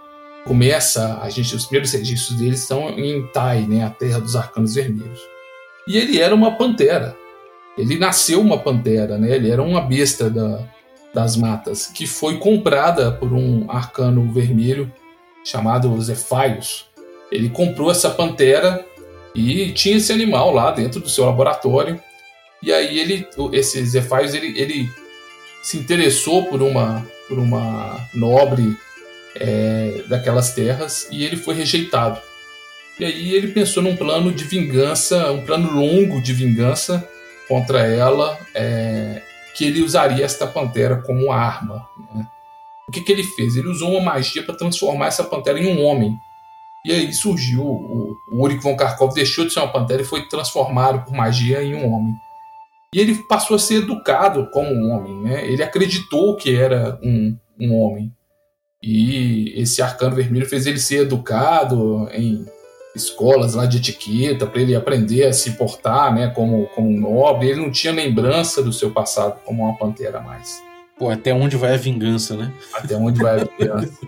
[0.44, 3.84] começa, a gente, os primeiros registros dele estão em Tai, né?
[3.84, 5.20] a terra dos Arcanos Vermelhos.
[5.86, 7.16] E ele era uma pantera.
[7.76, 9.34] Ele nasceu uma pantera, né?
[9.34, 10.60] ele era uma besta da,
[11.14, 14.92] das matas, que foi comprada por um arcano vermelho
[15.44, 16.86] chamado Zephaios.
[17.30, 18.84] Ele comprou essa pantera
[19.34, 22.00] e tinha esse animal lá dentro do seu laboratório.
[22.62, 24.88] E aí ele, esse Zephaios, ele, ele
[25.62, 28.76] se interessou por uma, por uma nobre
[29.36, 32.20] é, daquelas terras e ele foi rejeitado.
[32.98, 37.08] E aí ele pensou num plano de vingança, um plano longo de vingança
[37.48, 39.22] contra ela, é,
[39.54, 41.88] que ele usaria esta pantera como arma.
[42.14, 42.26] Né?
[42.88, 43.56] O que, que ele fez?
[43.56, 46.18] Ele usou uma magia para transformar essa pantera em um homem.
[46.84, 51.04] E aí surgiu o, o von Karkov deixou de ser uma pantera e foi transformado
[51.04, 52.14] por magia em um homem.
[52.94, 55.46] E ele passou a ser educado como um homem, né?
[55.50, 58.12] Ele acreditou que era um, um homem.
[58.82, 62.44] E esse arcano vermelho fez ele ser educado em
[62.94, 67.48] escolas lá de etiqueta para ele aprender a se portar, né, como como um nobre.
[67.48, 70.62] Ele não tinha lembrança do seu passado como uma pantera mais.
[70.98, 72.52] Pô, até onde vai a vingança, né?
[72.74, 73.98] Até onde vai a vingança.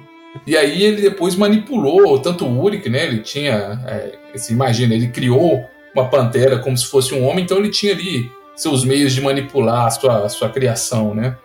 [0.46, 3.04] e aí ele depois manipulou tanto o Uric, né?
[3.04, 7.58] Ele tinha, é, você imagina, ele criou uma pantera como se fosse um homem, então
[7.58, 11.36] ele tinha ali seus meios de manipular a sua, a sua criação, né?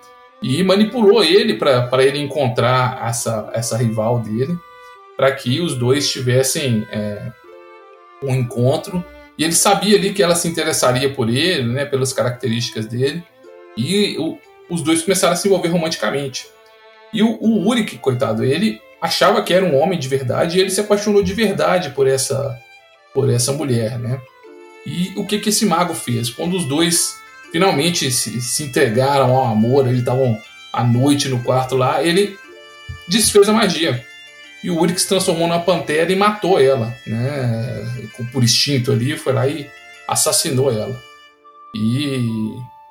[0.42, 4.58] E manipulou ele para ele encontrar essa, essa rival dele,
[5.18, 7.32] para que os dois tivessem é,
[8.24, 9.04] um encontro.
[9.38, 13.24] E ele sabia ali que ela se interessaria por ele, né, pelas características dele.
[13.76, 14.38] E o,
[14.70, 16.48] os dois começaram a se envolver romanticamente.
[17.14, 20.70] E o, o Uric, coitado, ele achava que era um homem de verdade e ele
[20.70, 22.58] se apaixonou de verdade por essa
[23.14, 24.22] por essa mulher, né?
[24.86, 26.30] E o que que esse mago fez?
[26.30, 27.16] Quando os dois
[27.52, 30.40] finalmente se, se entregaram ao amor, eles estavam
[30.72, 32.38] à noite no quarto lá, ele
[33.08, 34.06] desfez a magia.
[34.64, 38.10] E o Uric se transformou na pantera e matou ela, né?
[38.32, 39.70] Por instinto ali, foi lá e
[40.08, 41.02] assassinou ela.
[41.74, 42.20] E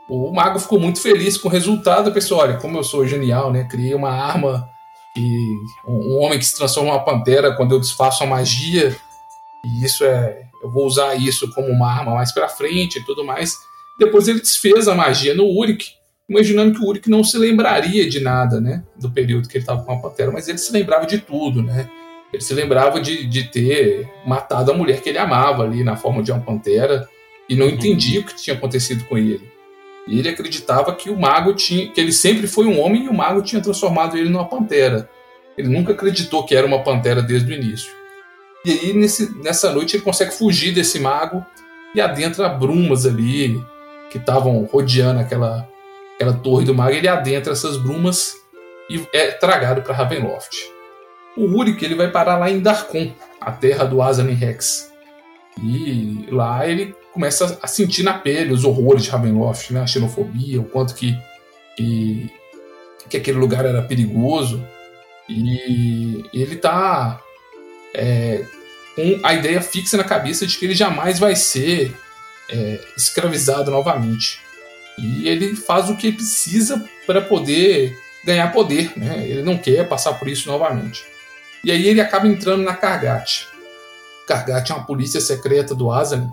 [0.09, 2.13] o mago ficou muito feliz com o resultado.
[2.13, 3.65] Pensou: olha, como eu sou genial, né?
[3.65, 4.69] Criei uma arma
[5.17, 8.97] e um homem que se transforma em uma pantera quando eu desfaço a magia.
[9.65, 10.48] E isso é.
[10.63, 13.57] Eu vou usar isso como uma arma mais pra frente e tudo mais.
[13.99, 15.91] Depois ele desfez a magia no Uric,
[16.29, 18.85] imaginando que o Uric não se lembraria de nada, né?
[18.97, 21.89] Do período que ele estava com a pantera, mas ele se lembrava de tudo, né?
[22.33, 26.23] Ele se lembrava de, de ter matado a mulher que ele amava ali na forma
[26.23, 27.09] de uma pantera
[27.49, 29.51] e não entendia o que tinha acontecido com ele.
[30.07, 33.15] E ele acreditava que o mago tinha, que ele sempre foi um homem e o
[33.15, 35.09] mago tinha transformado ele numa pantera.
[35.57, 37.98] Ele nunca acreditou que era uma pantera desde o início.
[38.65, 41.45] E aí nesse, nessa noite ele consegue fugir desse mago
[41.95, 43.63] e adentra brumas ali
[44.11, 45.69] que estavam rodeando aquela,
[46.15, 46.91] aquela torre do mago.
[46.91, 48.35] Ele adentra essas brumas
[48.91, 50.57] e é tragado para Ravenloft.
[51.37, 54.91] O Uric ele vai parar lá em Darkon, a terra do Azanin Rex.
[55.63, 59.83] E lá ele começa a sentir na pele os horrores de Ravenloft, né?
[59.83, 61.17] a xenofobia, o quanto que,
[61.77, 62.31] que,
[63.09, 64.63] que aquele lugar era perigoso.
[65.29, 67.21] E ele tá
[67.95, 68.45] é,
[68.95, 71.95] com a ideia fixa na cabeça de que ele jamais vai ser
[72.51, 74.41] é, escravizado novamente.
[74.99, 78.93] E ele faz o que precisa para poder ganhar poder.
[78.97, 79.27] Né?
[79.29, 81.05] Ele não quer passar por isso novamente.
[81.65, 83.47] E aí ele acaba entrando na Kargat.
[84.27, 86.31] Kargat é uma polícia secreta do Azan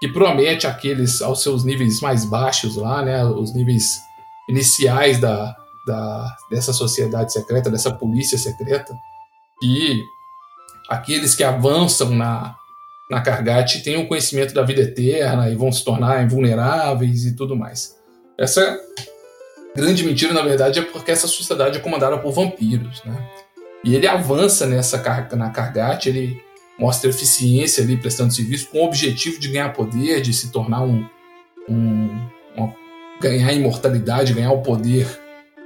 [0.00, 4.00] que promete aqueles aos seus níveis mais baixos lá, né, os níveis
[4.48, 5.54] iniciais da,
[5.86, 8.92] da dessa sociedade secreta, dessa polícia secreta,
[9.60, 10.04] que
[10.88, 12.56] aqueles que avançam na
[13.12, 17.94] na Kargat tenham conhecimento da vida eterna e vão se tornar invulneráveis e tudo mais.
[18.38, 18.80] Essa
[19.76, 23.14] grande mentira, na verdade, é porque essa sociedade é comandada por vampiros, né?
[23.84, 24.96] E ele avança nessa
[25.36, 26.40] na Kargat, ele
[26.78, 31.06] mostra eficiência ali prestando serviço com o objetivo de ganhar poder, de se tornar um,
[31.68, 32.74] um uma,
[33.20, 35.06] ganhar imortalidade, ganhar o poder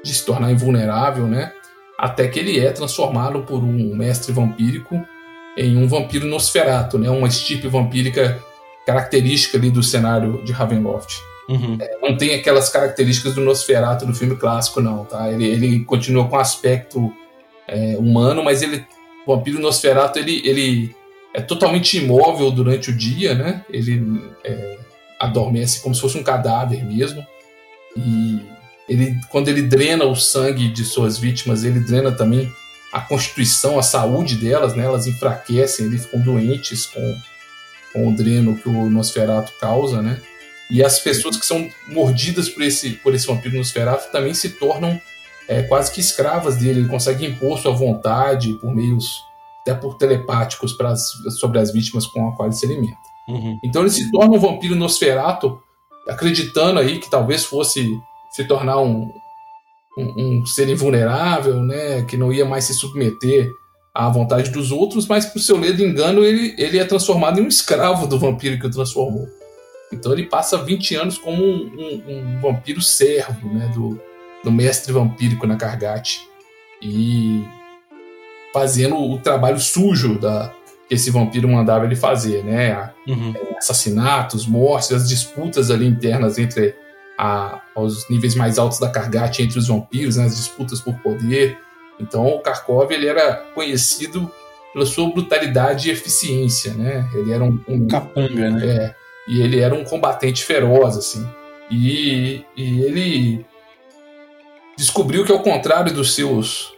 [0.03, 1.53] de se tornar invulnerável, né?
[1.99, 5.01] Até que ele é transformado por um mestre vampírico
[5.57, 7.09] em um vampiro Nosferato, né?
[7.09, 8.43] Uma estipe vampírica
[8.87, 11.21] característica ali do cenário de Ravenloft.
[11.49, 11.79] Uhum.
[11.81, 15.31] É, não tem aquelas características do Nosferato do filme clássico, não, tá?
[15.33, 17.13] Ele, ele continua com aspecto
[17.67, 18.85] é, humano, mas ele
[19.27, 20.95] o vampiro Nosferatu ele, ele
[21.35, 23.65] é totalmente imóvel durante o dia, né?
[23.69, 24.79] Ele é,
[25.19, 27.27] adormece como se fosse um cadáver mesmo.
[27.97, 28.41] E
[28.89, 32.53] ele, quando ele drena o sangue de suas vítimas, ele drena também
[32.93, 34.85] a constituição, a saúde delas, né?
[34.85, 37.17] Elas enfraquecem, eles ficam doentes com,
[37.93, 40.21] com o dreno que o Nosferatu causa, né?
[40.71, 45.01] E as pessoas que são mordidas por esse, por esse vampiro Nosferatu também se tornam
[45.49, 46.81] é, quase que escravas dele.
[46.81, 49.23] Ele consegue impor sua vontade por meios
[49.63, 50.77] até por telepáticos
[51.39, 52.97] sobre as vítimas com as quais se alimenta.
[53.29, 53.59] Uhum.
[53.65, 55.61] Então ele se torna um vampiro Nosferato,
[56.09, 57.85] acreditando aí que talvez fosse
[58.37, 59.11] se tornar um,
[59.97, 63.51] um, um ser invulnerável, né, que não ia mais se submeter
[63.95, 67.49] à vontade dos outros, mas por seu ledo engano ele, ele é transformado em um
[67.49, 69.27] escravo do vampiro que o transformou.
[69.91, 73.99] Então ele passa 20 anos como um, um, um vampiro servo né, do,
[74.45, 76.21] do mestre vampírico na Kargat.
[76.83, 77.43] E
[78.53, 80.53] fazendo o trabalho sujo da,
[80.87, 82.91] que esse vampiro mandava ele fazer, né?
[83.09, 83.33] Uhum.
[83.57, 86.75] Assassinatos, mortes, as disputas ali internas entre
[87.19, 91.59] a, aos níveis mais altos da Kargat entre os vampiros, né, as disputas por poder.
[91.99, 94.31] Então o Karkov ele era conhecido
[94.73, 97.09] pela sua brutalidade e eficiência, né?
[97.15, 98.67] Ele era um, um capanga, né?
[98.67, 98.95] É,
[99.27, 101.27] e ele era um combatente feroz, assim.
[101.71, 103.47] E, e ele
[104.77, 106.75] descobriu que ao contrário dos seus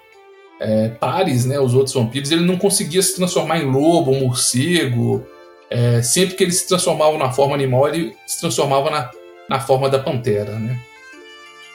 [0.60, 5.26] é, pares, né, os outros vampiros, ele não conseguia se transformar em lobo, morcego.
[5.70, 9.10] É, sempre que ele se transformava na forma animal, ele se transformava na,
[9.48, 10.78] na forma da pantera, né?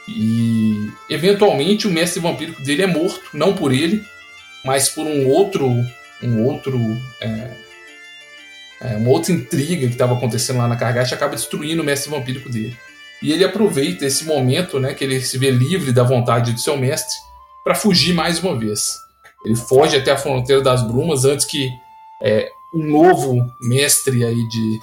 [0.07, 4.03] E eventualmente o mestre vampírico dele é morto, não por ele,
[4.63, 5.69] mas por um outro
[6.27, 6.79] um outro.
[7.21, 7.51] É,
[8.81, 12.49] é, uma outra intriga que estava acontecendo lá na Kargash acaba destruindo o mestre vampírico
[12.49, 12.77] dele.
[13.21, 16.75] E ele aproveita esse momento, né, que ele se vê livre da vontade do seu
[16.75, 17.15] mestre,
[17.63, 18.97] para fugir mais uma vez.
[19.45, 21.69] Ele foge até a fronteira das brumas antes que
[22.21, 24.79] é, um novo mestre aí de,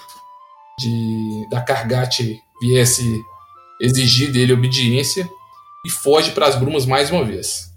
[0.78, 3.20] de da Kargat viesse
[3.80, 5.28] exigir dele obediência
[5.84, 7.70] e foge para as brumas mais uma vez.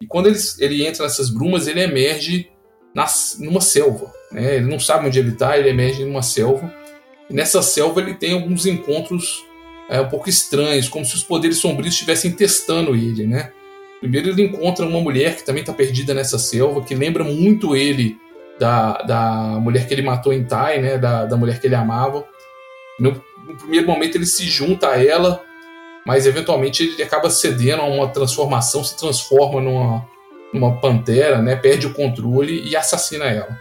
[0.00, 2.50] E quando ele, ele entra nessas brumas, ele emerge
[2.94, 4.12] nas, numa selva.
[4.30, 4.56] Né?
[4.56, 6.72] Ele não sabe onde ele está, ele emerge numa selva.
[7.30, 9.44] E nessa selva ele tem alguns encontros
[9.88, 13.26] é, um pouco estranhos, como se os poderes sombrios estivessem testando ele.
[13.26, 13.52] Né?
[14.00, 18.18] Primeiro ele encontra uma mulher que também está perdida nessa selva, que lembra muito ele
[18.58, 20.98] da, da mulher que ele matou em Tai, né?
[20.98, 22.26] da, da mulher que ele amava.
[22.98, 25.42] No, no primeiro momento ele se junta a ela,
[26.04, 30.06] mas eventualmente ele acaba cedendo a uma transformação, se transforma numa,
[30.52, 33.58] uma pantera, né, perde o controle e assassina ela.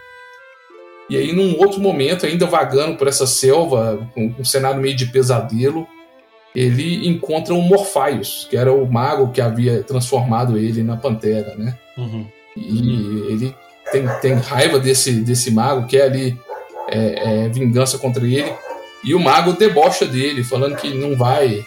[1.10, 5.06] E aí, num outro momento, ainda vagando por essa selva, com um cenário meio de
[5.06, 5.88] pesadelo,
[6.56, 11.78] ele encontra o Morphaios, que era o mago que havia transformado ele na pantera, né?
[11.98, 12.26] Uhum.
[12.56, 13.56] E ele
[13.91, 16.39] tem, tem raiva desse, desse mago, quer ali
[16.88, 18.52] é, é, vingança contra ele.
[19.06, 21.65] E o mago debocha dele, falando que não vai,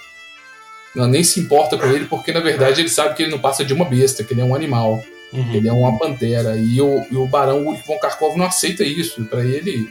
[0.95, 3.65] não, nem se importa com ele, porque na verdade ele sabe que ele não passa
[3.65, 5.01] de uma besta, que ele é um animal.
[5.33, 5.55] Uhum.
[5.55, 6.57] Ele é uma pantera.
[6.57, 9.25] E o, e o Barão Ulrich von Karkov não aceita isso.
[9.27, 9.89] Para ele,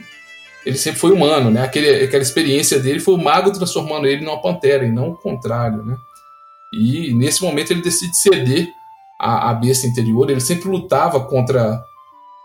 [0.66, 1.64] ele sempre foi humano, né?
[1.64, 5.84] Aquele, aquela experiência dele foi o mago transformando ele numa pantera, e não o contrário,
[5.86, 5.96] né?
[6.74, 8.68] E nesse momento ele decide ceder
[9.20, 10.30] à, à besta interior.
[10.30, 11.82] Ele sempre lutava contra,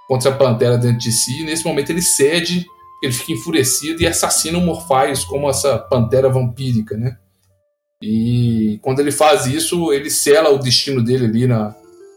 [0.07, 1.41] contra a pantera dentro de si.
[1.41, 2.65] E nesse momento ele cede,
[3.03, 7.17] ele fica enfurecido e assassina o Morphaios como essa pantera vampírica, né?
[8.01, 11.75] E quando ele faz isso, ele sela o destino dele ali na,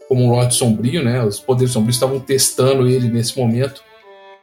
[0.08, 1.22] como um Lorde Sombrio, né?
[1.24, 3.82] Os poderes sombrios estavam testando ele nesse momento.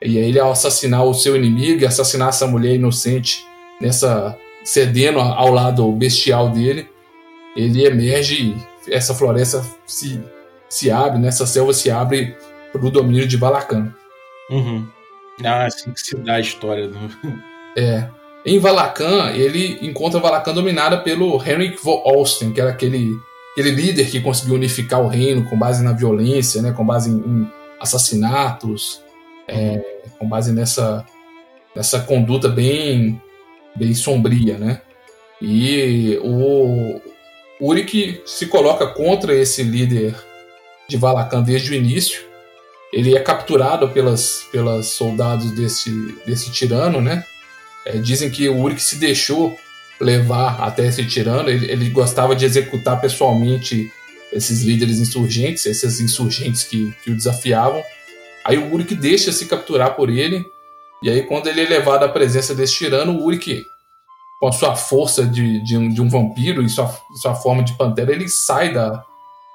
[0.01, 3.45] E aí ele, ao assassinar o seu inimigo e assassinar essa mulher inocente,
[3.79, 6.87] nessa cedendo ao lado bestial dele,
[7.55, 8.55] ele emerge
[8.89, 10.21] essa floresta se,
[10.69, 11.27] se abre, né?
[11.27, 12.35] essa selva se abre
[12.71, 13.93] para o domínio de Valacan.
[14.49, 14.87] Uhum.
[15.43, 16.87] Ah, assim que se dá a história.
[16.87, 16.97] Do...
[17.77, 18.07] É.
[18.45, 23.13] Em Valacan, ele encontra Valacan dominada pelo Henrik von Olsten, que era aquele
[23.53, 27.17] aquele líder que conseguiu unificar o reino com base na violência, né, com base em,
[27.17, 29.03] em assassinatos,
[29.47, 29.79] é,
[30.17, 31.05] com base nessa,
[31.75, 33.21] nessa conduta bem,
[33.75, 34.81] bem sombria, né?
[35.39, 36.99] E o
[37.61, 40.15] Uric se coloca contra esse líder
[40.87, 42.23] de Valacan desde o início.
[42.93, 45.91] Ele é capturado pelas, pelas soldados desse,
[46.25, 47.25] desse tirano, né?
[47.85, 49.57] É, dizem que o Uric se deixou
[49.99, 51.49] levar até esse tirano.
[51.49, 53.91] Ele, ele gostava de executar pessoalmente
[54.31, 57.83] esses líderes insurgentes, esses insurgentes que, que o desafiavam.
[58.45, 60.45] Aí o Uric deixa se capturar por ele,
[61.01, 63.63] e aí quando ele é levado à presença desse tirano, o Uric,
[64.39, 67.73] com a sua força de, de, um, de um vampiro e sua, sua forma de
[67.73, 69.03] pantera, ele sai da,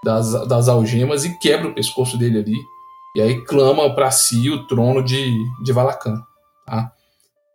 [0.03, 2.78] das, das algemas e quebra o pescoço dele ali.
[3.17, 6.23] E aí clama para si o trono de, de Valacan.
[6.67, 6.93] Tá?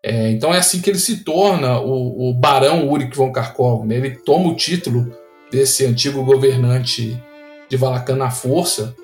[0.04, 3.86] É, então é assim que ele se torna o, o Barão Uric von Karkov.
[3.86, 3.96] Né?
[3.96, 5.16] Ele toma o título
[5.52, 7.22] desse antigo governante
[7.70, 8.96] de Valacan na força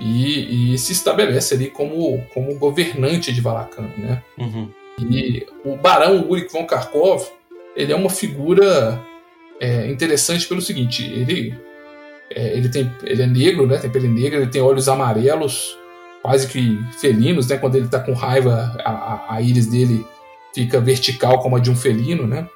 [0.00, 3.90] e, e, se estabelece ali como, como governante de Valacan.
[3.98, 4.22] Né?
[4.38, 4.70] Uhum.
[5.10, 7.26] E o Barão Uric von Karkov
[7.76, 9.00] ele é uma figura
[9.60, 11.54] é, interessante pelo seguinte: ele,
[12.30, 13.76] é, ele, tem, ele é negro, né?
[13.76, 15.76] tem pele negra, ele tem olhos amarelos,
[16.26, 17.46] quase que felinos.
[17.46, 17.56] Né?
[17.56, 20.04] Quando ele está com raiva, a, a, íris dele
[20.52, 22.48] fica vertical como a de um felino, né?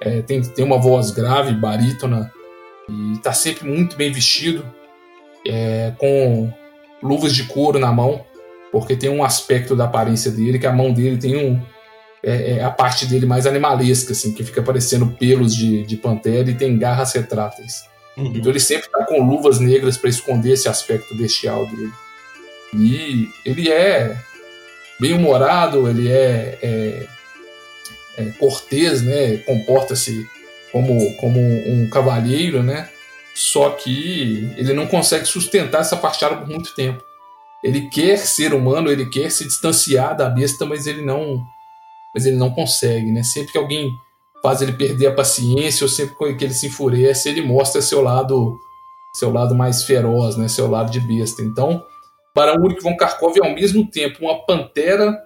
[0.00, 2.32] É, tem, tem uma voz grave, barítona,
[2.88, 4.64] e está sempre muito bem vestido,
[5.46, 6.52] é, com
[7.02, 8.24] luvas de couro na mão,
[8.70, 11.60] porque tem um aspecto da aparência dele, que a mão dele tem um.
[12.22, 16.48] É, é a parte dele mais animalesca, assim, que fica parecendo pelos de, de pantera
[16.48, 17.82] e tem garras retráteis.
[18.16, 18.32] Uhum.
[18.36, 21.92] Então ele sempre está com luvas negras para esconder esse aspecto bestial dele.
[22.74, 24.16] E ele é
[24.98, 27.06] bem humorado, ele é, é
[28.20, 29.38] é, cortês, né?
[29.38, 30.28] Comporta-se
[30.72, 32.88] como, como um cavalheiro, né?
[33.34, 37.02] Só que ele não consegue sustentar essa fachada por muito tempo.
[37.62, 41.42] Ele quer ser humano, ele quer se distanciar da besta, mas ele não,
[42.14, 43.22] mas ele não consegue, né?
[43.22, 43.90] Sempre que alguém
[44.42, 48.58] faz ele perder a paciência ou sempre que ele se enfurece, ele mostra seu lado,
[49.14, 50.48] seu lado mais feroz, né?
[50.48, 51.42] Seu lado de besta.
[51.42, 51.84] Então,
[52.40, 55.22] Barão Ulrich von Karkov é ao mesmo tempo uma pantera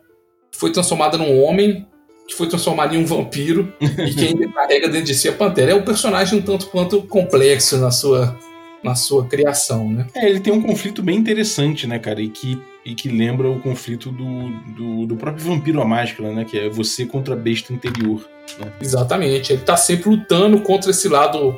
[0.50, 1.86] que foi transformada num homem
[2.26, 5.72] que foi transformado em um vampiro e que ainda carrega dentro de si a Pantera.
[5.72, 8.36] É um personagem um tanto quanto complexo na sua,
[8.82, 10.06] na sua criação, né?
[10.14, 12.20] É, ele tem um conflito bem interessante, né, cara?
[12.20, 16.44] E que, e que lembra o conflito do, do, do próprio vampiro à máscara, né?
[16.44, 18.26] Que é você contra a besta interior.
[18.58, 18.72] Né?
[18.80, 19.52] Exatamente.
[19.52, 21.54] Ele tá sempre lutando contra esse lado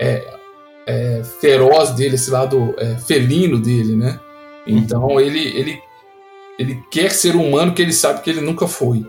[0.00, 0.34] é,
[0.86, 4.18] é, feroz dele, esse lado é, felino dele, né?
[4.66, 5.20] Então uhum.
[5.20, 5.82] ele, ele,
[6.58, 9.04] ele quer ser humano que ele sabe que ele nunca foi.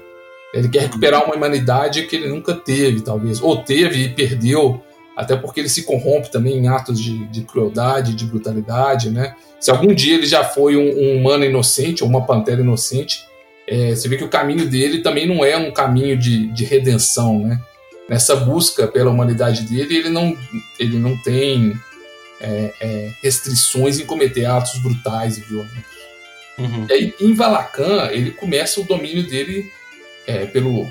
[0.53, 3.41] Ele quer recuperar uma humanidade que ele nunca teve, talvez.
[3.41, 4.82] Ou teve e perdeu,
[5.16, 9.36] até porque ele se corrompe também em atos de, de crueldade, de brutalidade, né?
[9.60, 13.26] Se algum dia ele já foi um, um humano inocente, ou uma pantera inocente,
[13.68, 17.39] é, você vê que o caminho dele também não é um caminho de, de redenção,
[17.39, 17.60] né?
[18.08, 20.38] Nessa busca pela humanidade dele, ele não,
[20.80, 21.74] ele não tem
[22.39, 25.97] é, é, restrições em cometer atos brutais e violentos.
[26.57, 26.85] Uhum.
[26.89, 29.71] E aí, em Valacan, ele começa o domínio dele
[30.25, 30.88] é, pelo,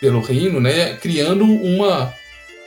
[0.00, 2.12] pelo reino, né, criando uma,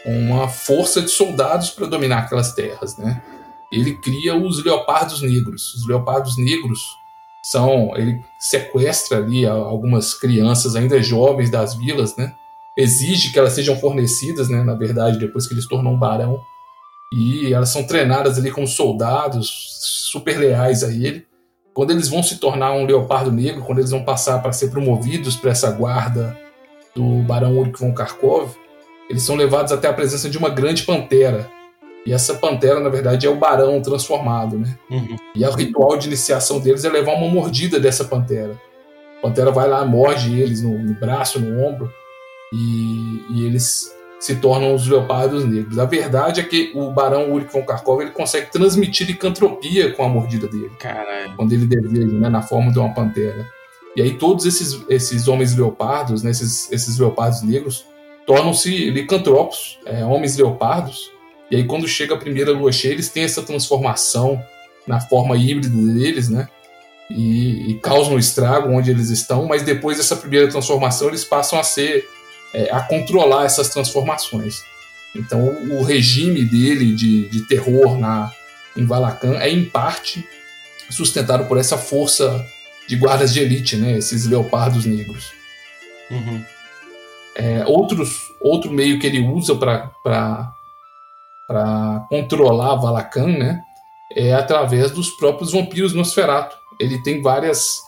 [0.05, 2.97] uma força de soldados para dominar aquelas terras.
[2.97, 3.21] Né?
[3.71, 5.73] Ele cria os leopardos negros.
[5.73, 6.97] Os leopardos negros
[7.43, 7.91] são.
[7.95, 12.33] Ele sequestra ali algumas crianças ainda jovens das vilas, né?
[12.77, 16.39] exige que elas sejam fornecidas, né, na verdade, depois que ele se tornou um barão.
[17.13, 19.49] E elas são treinadas ali como soldados
[20.11, 21.27] super leais a ele
[21.77, 25.35] quando eles vão se tornar um leopardo negro, quando eles vão passar para ser promovidos
[25.35, 26.35] para essa guarda
[26.95, 28.49] do Barão Ulrich von Karkov,
[29.07, 31.47] eles são levados até a presença de uma grande pantera.
[32.03, 34.75] E essa pantera, na verdade, é o barão transformado, né?
[34.89, 35.17] Uhum.
[35.35, 38.59] E o ritual de iniciação deles é levar uma mordida dessa pantera.
[39.19, 41.93] A pantera vai lá, morde eles no, no braço, no ombro,
[42.51, 45.77] e, e eles se tornam os leopardos negros.
[45.77, 50.09] A verdade é que o Barão Ulrich von Karkov ele consegue transmitir licantropia com a
[50.09, 50.71] mordida dele.
[50.79, 51.35] Caralho.
[51.35, 53.45] Quando ele deseja, né, na forma de uma pantera.
[53.95, 57.85] E aí todos esses, esses homens leopardos, né, esses, esses leopardos negros,
[58.25, 61.11] tornam-se licantropos, é, homens leopardos.
[61.49, 64.41] E aí quando chega a primeira lua cheia, eles têm essa transformação
[64.85, 66.47] na forma híbrida deles, né?
[67.09, 71.63] E, e causam estrago onde eles estão, mas depois dessa primeira transformação eles passam a
[71.63, 72.05] ser
[72.57, 74.63] é, a controlar essas transformações.
[75.15, 78.31] Então, o regime dele de, de terror na,
[78.75, 80.27] em Valacan é, em parte,
[80.89, 82.43] sustentado por essa força
[82.87, 83.97] de guardas de elite, né?
[83.97, 85.31] esses leopardos negros.
[86.09, 86.43] Uhum.
[87.35, 90.51] É, outros, outro meio que ele usa para
[92.09, 93.61] controlar Valacan né?
[94.15, 96.57] é através dos próprios vampiros Nosferatu.
[96.79, 97.81] Ele tem várias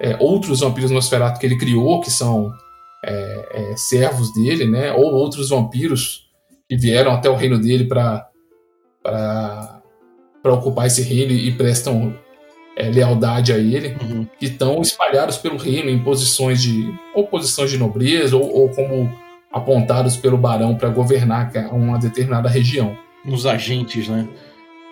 [0.00, 2.52] é, outros vampiros Nosferatu que ele criou, que são
[3.06, 4.92] é, é, servos dele, né?
[4.92, 6.28] Ou outros vampiros
[6.68, 8.28] que vieram até o reino dele para
[9.02, 12.12] para ocupar esse reino e prestam
[12.76, 14.26] é, lealdade a ele, uhum.
[14.38, 19.12] que estão espalhados pelo reino em posições de ou posições de nobreza ou, ou como
[19.52, 22.98] apontados pelo barão para governar uma determinada região.
[23.24, 24.28] Os agentes, né?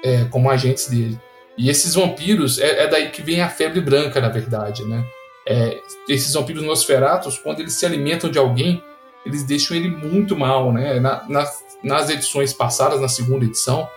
[0.03, 1.19] É, como agentes dele.
[1.57, 5.05] E esses vampiros é, é daí que vem a febre branca, na verdade, né?
[5.47, 8.83] É, esses vampiros Nosferatus, quando eles se alimentam de alguém,
[9.25, 11.01] eles deixam ele muito mal, né?
[11.01, 11.51] Na, na,
[11.83, 13.89] nas edições passadas, na segunda edição,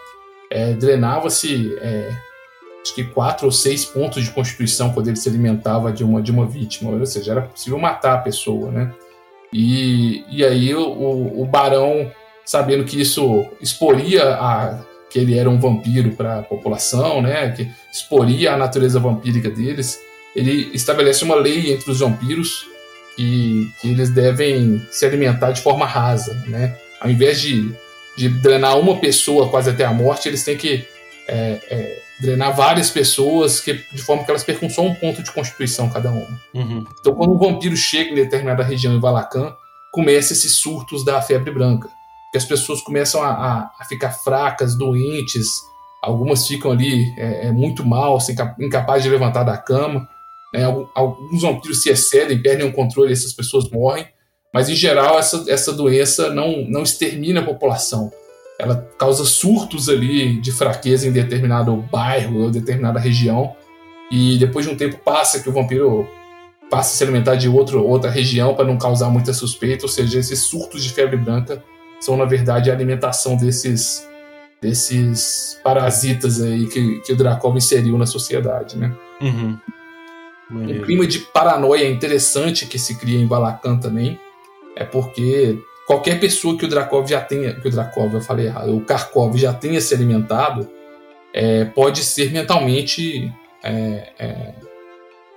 [0.50, 2.16] é, drenava-se é,
[2.82, 6.32] acho que quatro ou seis pontos de constituição quando ele se alimentava de uma, de
[6.32, 8.94] uma vítima, ou seja, era possível matar a pessoa, né?
[9.52, 12.12] E, e aí o, o barão,
[12.46, 14.80] sabendo que isso exporia a,
[15.10, 17.50] que ele era um vampiro para a população, né?
[17.52, 20.00] Que exporia a natureza vampírica deles,
[20.36, 22.68] ele estabelece uma lei entre os vampiros
[23.16, 26.78] que, que eles devem se alimentar de forma rasa, né?
[27.00, 27.74] Ao invés de,
[28.16, 30.88] de drenar uma pessoa quase até a morte, eles têm que
[31.28, 35.32] é, é, drenar várias pessoas que, de forma que elas percam só um ponto de
[35.32, 36.40] constituição cada uma.
[36.54, 36.86] Uhum.
[37.00, 39.54] Então, quando um vampiro chega em determinada região em Valacan,
[39.92, 41.90] começa esses surtos da febre branca.
[42.32, 45.62] Que as pessoas começam a, a, a ficar fracas, doentes,
[46.02, 48.18] algumas ficam ali é, é muito mal,
[48.60, 50.08] incapazes de levantar da cama.
[50.58, 50.64] Né?
[50.96, 54.08] Alguns vampiros se excedem, perdem o controle essas pessoas morrem.
[54.52, 58.12] Mas, em geral, essa, essa doença não, não extermina a população.
[58.60, 63.56] Ela causa surtos ali de fraqueza em determinado bairro ou determinada região.
[64.12, 66.08] E depois de um tempo passa que o vampiro
[66.72, 69.86] passa a se alimentar de outro, outra região para não causar muita suspeita.
[69.86, 71.64] Ou seja, esses surtos de febre branca
[72.00, 74.08] são na verdade a alimentação desses
[74.60, 78.92] desses parasitas aí que, que o Drakov inseriu na sociedade, né?
[79.22, 79.56] Uhum.
[80.50, 84.20] Um clima de paranoia interessante que se cria em Valakan também
[84.76, 88.76] é porque qualquer pessoa que o Drakov já tenha, que o Drakov, eu falei errado,
[88.76, 90.70] o Karkov já tenha se alimentado,
[91.34, 93.32] é, pode ser mentalmente
[93.64, 94.54] é, é,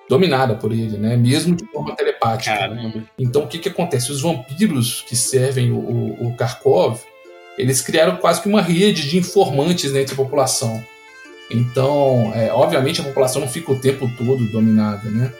[0.09, 1.17] dominada por ele, né?
[1.17, 2.57] Mesmo de forma telepática.
[2.57, 3.05] Caramba.
[3.19, 4.11] Então o que, que acontece?
[4.11, 7.01] Os vampiros que servem o, o, o Karkov,
[7.57, 10.83] eles criaram quase que uma rede de informantes entre a população.
[11.51, 15.33] Então, é, obviamente a população não fica o tempo todo dominada, né?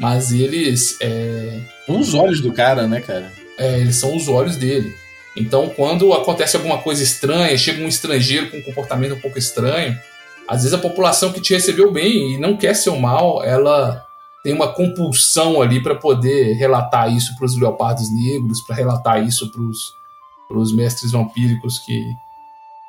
[0.00, 0.96] Mas eles.
[1.00, 3.32] É, os olhos do cara, né, cara?
[3.58, 4.94] é, eles são os olhos dele.
[5.36, 9.98] Então, quando acontece alguma coisa estranha, chega um estrangeiro com um comportamento um pouco estranho,
[10.46, 14.04] às vezes a população que te recebeu bem e não quer seu mal, ela
[14.42, 19.50] tem uma compulsão ali para poder relatar isso para os leopardos negros, para relatar isso
[19.50, 22.14] para os mestres vampíricos que,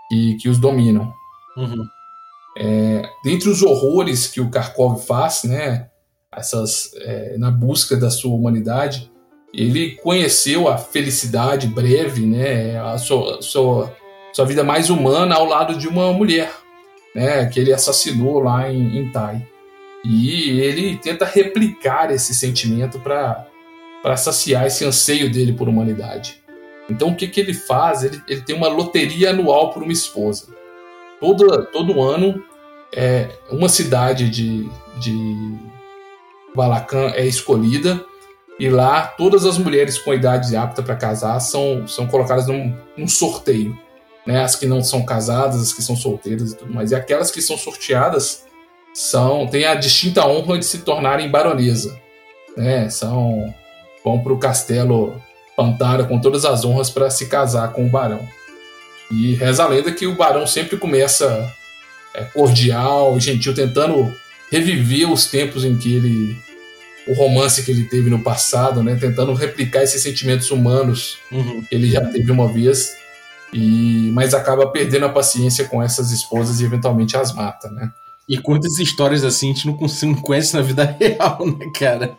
[0.10, 1.14] que, que os dominam.
[1.56, 1.86] Uhum.
[3.24, 5.88] Dentre os horrores que o Karkov faz, né,
[6.32, 9.12] essas, é, na busca da sua humanidade,
[9.54, 13.96] ele conheceu a felicidade breve, né, a sua, sua,
[14.34, 16.52] sua vida mais humana ao lado de uma mulher,
[17.16, 19.48] né, que ele assassinou lá em, em Tai.
[20.04, 26.44] E ele tenta replicar esse sentimento para saciar esse anseio dele por humanidade.
[26.90, 28.04] Então o que, que ele faz?
[28.04, 30.53] Ele, ele tem uma loteria anual por uma esposa.
[31.24, 32.44] Todo, todo ano,
[32.94, 34.70] é, uma cidade de,
[35.00, 35.58] de
[36.54, 38.04] Valacan é escolhida
[38.60, 43.08] e lá todas as mulheres com idade apta para casar são, são colocadas num, num
[43.08, 43.80] sorteio.
[44.28, 44.44] Né?
[44.44, 46.92] As que não são casadas, as que são solteiras e tudo mais.
[46.92, 48.44] E aquelas que são sorteadas
[48.94, 51.98] são têm a distinta honra de se tornarem baronesa.
[52.58, 52.90] Né?
[52.90, 53.56] São
[54.04, 55.16] vão para o castelo
[55.56, 58.28] Pantara com todas as honras para se casar com o barão.
[59.12, 61.52] E reza a lenda que o barão sempre começa
[62.14, 64.14] é, cordial, gentil, tentando
[64.52, 66.38] reviver os tempos em que ele
[67.06, 71.62] o romance que ele teve no passado, né, tentando replicar esses sentimentos humanos Uhum.
[71.62, 72.94] que ele já teve uma vez,
[73.52, 77.92] e mas acaba perdendo a paciência com essas esposas e eventualmente as mata, né?
[78.30, 82.18] E quantas histórias assim a gente não, cons- não conhece na vida real, né, cara?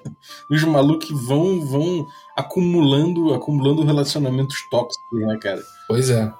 [0.50, 2.06] Os malucos vão, vão
[2.36, 5.62] acumulando, acumulando relacionamentos tóxicos, né, cara?
[5.88, 6.30] Pois é.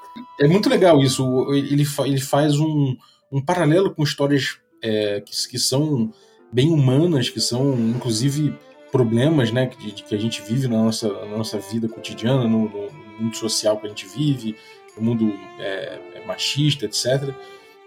[0.40, 1.46] É muito legal isso.
[1.52, 2.96] Ele, fa- ele faz um,
[3.30, 6.12] um paralelo com histórias é, que, que são
[6.52, 8.54] bem humanas, que são, inclusive,
[8.92, 12.90] problemas né, que, que a gente vive na nossa, na nossa vida cotidiana, no, no
[13.20, 14.56] mundo social que a gente vive,
[14.96, 17.34] no mundo é, é, machista, etc.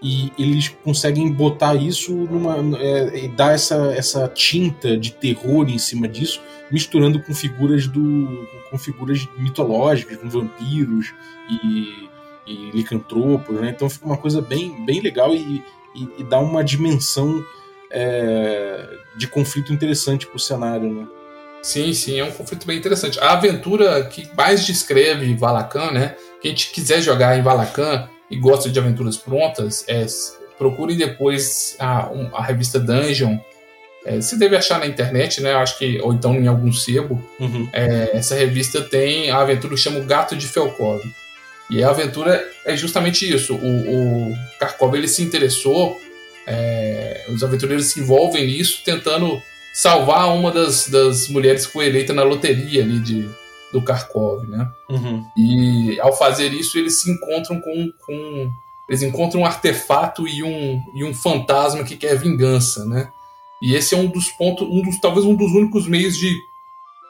[0.01, 2.57] E eles conseguem botar isso numa.
[2.79, 8.47] é, e dar essa, essa tinta de terror em cima disso, misturando com figuras do.
[8.69, 11.13] com figuras mitológicas, com vampiros
[11.49, 12.07] e,
[12.47, 13.73] e licantropos, né?
[13.75, 17.43] Então fica uma coisa bem, bem legal e, e, e dá uma dimensão
[17.91, 18.87] é,
[19.17, 21.07] de conflito interessante pro cenário, né?
[21.61, 23.19] Sim, sim, é um conflito bem interessante.
[23.19, 26.15] A aventura que mais descreve Valacan, né?
[26.41, 30.05] Quem quiser jogar em Valacan e gosta de aventuras prontas, é,
[30.57, 33.37] procurem depois a, um- a revista Dungeon.
[34.05, 35.53] É, você deve achar na internet, né?
[35.55, 37.21] Acho que ou então em algum sebo.
[37.39, 37.67] Uhum.
[37.73, 41.01] É, essa revista tem a aventura que chama O Gato de Felkov.
[41.70, 43.55] E a aventura é justamente isso.
[43.55, 45.99] O, o Karkov ele se interessou,
[46.45, 49.41] é, os aventureiros se envolvem nisso, tentando
[49.74, 53.30] salvar uma das, das mulheres que foi eleita na loteria ali de,
[53.72, 54.68] do Karkov, né?
[54.89, 55.24] Uhum.
[55.38, 57.91] E ao fazer isso, eles se encontram com.
[58.05, 58.51] com
[58.88, 63.11] eles encontram um artefato e um, e um fantasma que quer vingança, né?
[63.61, 66.38] E esse é um dos pontos, um dos, talvez um dos únicos meios de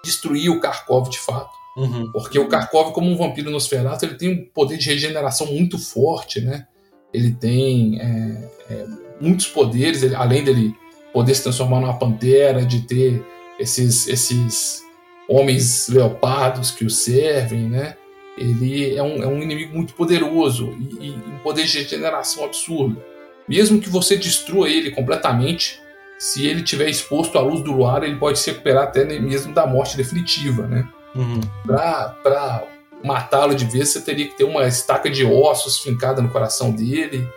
[0.04, 1.57] destruir o Karkov de fato.
[1.78, 2.12] Uhum.
[2.12, 6.42] Porque o Karkov, como um vampiro Nosferatu, ele tem um poder de regeneração muito forte,
[6.42, 6.66] né?
[7.14, 8.86] Ele tem é, é,
[9.22, 10.74] muitos poderes, ele- além dele
[11.14, 13.24] poder se transformar numa pantera, de ter
[13.60, 14.82] esses, esses
[15.30, 17.96] homens leopardos que o servem, né?
[18.38, 23.02] Ele é um, é um inimigo muito poderoso e, e um poder de regeneração absurdo.
[23.48, 25.80] Mesmo que você destrua ele completamente,
[26.20, 29.66] se ele estiver exposto à luz do luar, ele pode se recuperar até mesmo da
[29.66, 30.88] morte definitiva, né?
[31.16, 31.42] Uhum.
[31.66, 32.64] Pra
[33.04, 37.28] matá-lo de vez, você teria que ter uma estaca de ossos fincada no coração dele,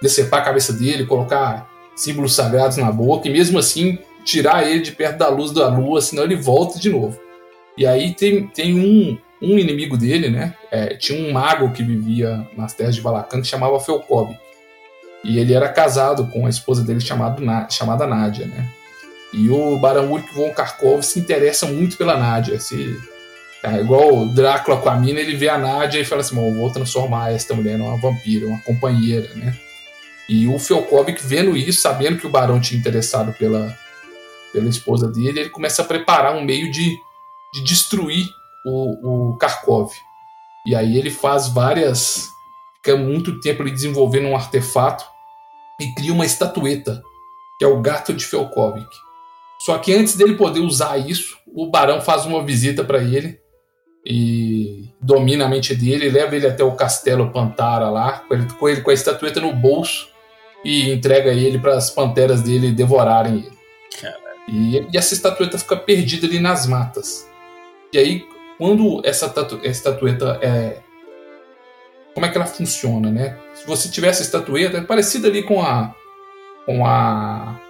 [0.00, 4.92] decepar a cabeça dele, colocar símbolos sagrados na boca, e mesmo assim tirar ele de
[4.92, 7.18] perto da luz da lua, senão ele volta de novo.
[7.76, 10.54] E aí tem, tem um, um inimigo dele, né?
[10.70, 14.36] É, tinha um mago que vivia nas terras de Valacan que chamava Felkob.
[15.24, 18.68] E ele era casado com a esposa dele chamado, chamada Nádia, né?
[19.32, 22.58] E o Barão Ulrich von Karkov se interessa muito pela Nádia.
[22.58, 22.98] Se,
[23.62, 26.54] É, igual o Drácula com a mina, ele vê a Nádia e fala assim: Bom,
[26.54, 29.58] vou transformar esta mulher numa vampira, uma companheira, né?
[30.28, 33.76] E o Felkovic, vendo isso, sabendo que o barão tinha interessado pela,
[34.52, 36.96] pela esposa dele, ele começa a preparar um meio de,
[37.54, 38.28] de destruir
[38.64, 39.90] o, o Kharkov.
[40.66, 42.28] E aí ele faz várias.
[42.76, 45.04] Fica muito tempo ali desenvolvendo um artefato
[45.80, 47.02] e cria uma estatueta,
[47.58, 48.88] que é o gato de Felkovic.
[49.60, 53.38] Só que antes dele poder usar isso, o barão faz uma visita para ele
[54.04, 58.68] e domina a mente dele, leva ele até o castelo Pantara lá, com ele, com,
[58.68, 60.08] ele, com a estatueta no bolso
[60.64, 63.58] e entrega ele para as panteras dele devorarem ele.
[64.48, 67.28] E, e, essa estatueta fica perdida ali nas matas.
[67.92, 69.32] E aí, quando essa
[69.62, 70.78] estatueta é.
[72.14, 73.38] Como é que ela funciona, né?
[73.54, 75.94] Se você tiver essa estatueta, é parecida ali com a.
[76.64, 77.60] com a.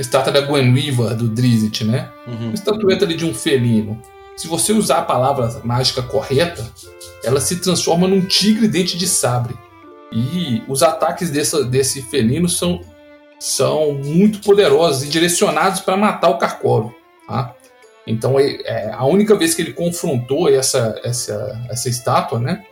[0.00, 2.10] estátua da Gwenwiva do Drizzt, né?
[2.26, 2.46] Uhum.
[2.46, 4.00] Uma estatueta ali de um felino.
[4.36, 6.64] Se você usar a palavra mágica correta,
[7.24, 9.54] ela se transforma num tigre dente de sabre.
[10.12, 12.80] E os ataques desse, desse felino são,
[13.38, 16.92] são muito poderosos e direcionados para matar o Karkov.
[17.26, 17.54] Tá?
[18.06, 22.64] Então, é, é, a única vez que ele confrontou essa, essa, essa estátua, né,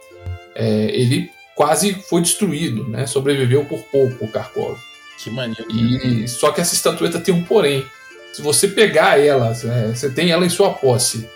[0.54, 4.78] é, ele quase foi destruído, né, sobreviveu por pouco o Karkov.
[5.16, 5.66] Que maneiro.
[5.70, 7.86] E, só que essa estatueta tem um porém.
[8.32, 11.28] Se você pegar ela, é, você tem ela em sua posse,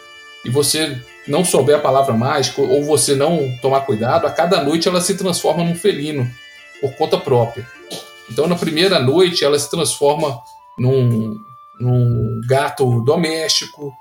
[0.44, 4.88] e você não souber a palavra mágica ou você não tomar cuidado, a cada noite
[4.88, 6.30] ela se transforma num felino
[6.80, 7.66] por conta própria.
[8.30, 10.40] Então na primeira noite ela se transforma
[10.78, 11.36] num,
[11.78, 13.92] num gato doméstico,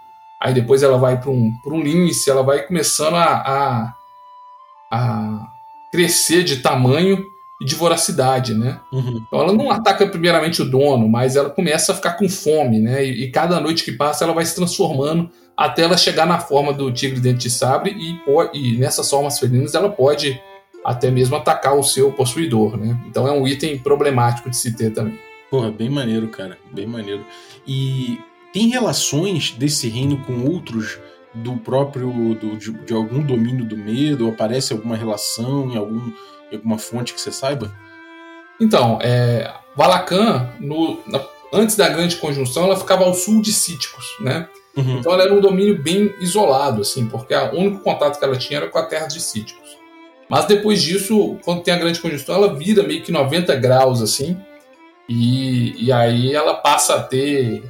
[0.41, 3.93] aí depois ela vai para um, um lince, ela vai começando a, a,
[4.91, 5.47] a
[5.91, 7.25] crescer de tamanho
[7.59, 8.79] e de voracidade, né?
[8.91, 9.21] Uhum.
[9.27, 13.05] Então ela não ataca primeiramente o dono, mas ela começa a ficar com fome, né?
[13.05, 16.71] E, e, cada noite que passa ela vai se transformando até ela chegar na forma
[16.71, 18.17] do tigre dente de sabre e,
[18.53, 20.41] e nessas formas felinas ela pode
[20.85, 22.97] até mesmo atacar o seu possuidor, né?
[23.07, 25.19] Então é um item problemático de se ter também.
[25.51, 27.25] Porra, bem maneiro, cara, bem maneiro.
[27.67, 28.19] E
[28.53, 30.97] tem relações desse reino com outros
[31.33, 34.29] do próprio do, de, de algum domínio do medo?
[34.29, 36.11] Aparece alguma relação em algum
[36.55, 37.71] alguma fonte que você saiba?
[38.59, 41.21] Então, é, Valacan, no, na,
[41.53, 44.47] antes da grande conjunção, ela ficava ao sul de Cíticos, né?
[44.75, 44.99] Uhum.
[44.99, 48.59] Então ela era um domínio bem isolado, assim, porque o único contato que ela tinha
[48.59, 49.77] era com a terra de Cíticos.
[50.29, 54.37] Mas depois disso, quando tem a grande conjunção, ela vira meio que 90 graus, assim,
[55.07, 57.63] e, e aí ela passa a ter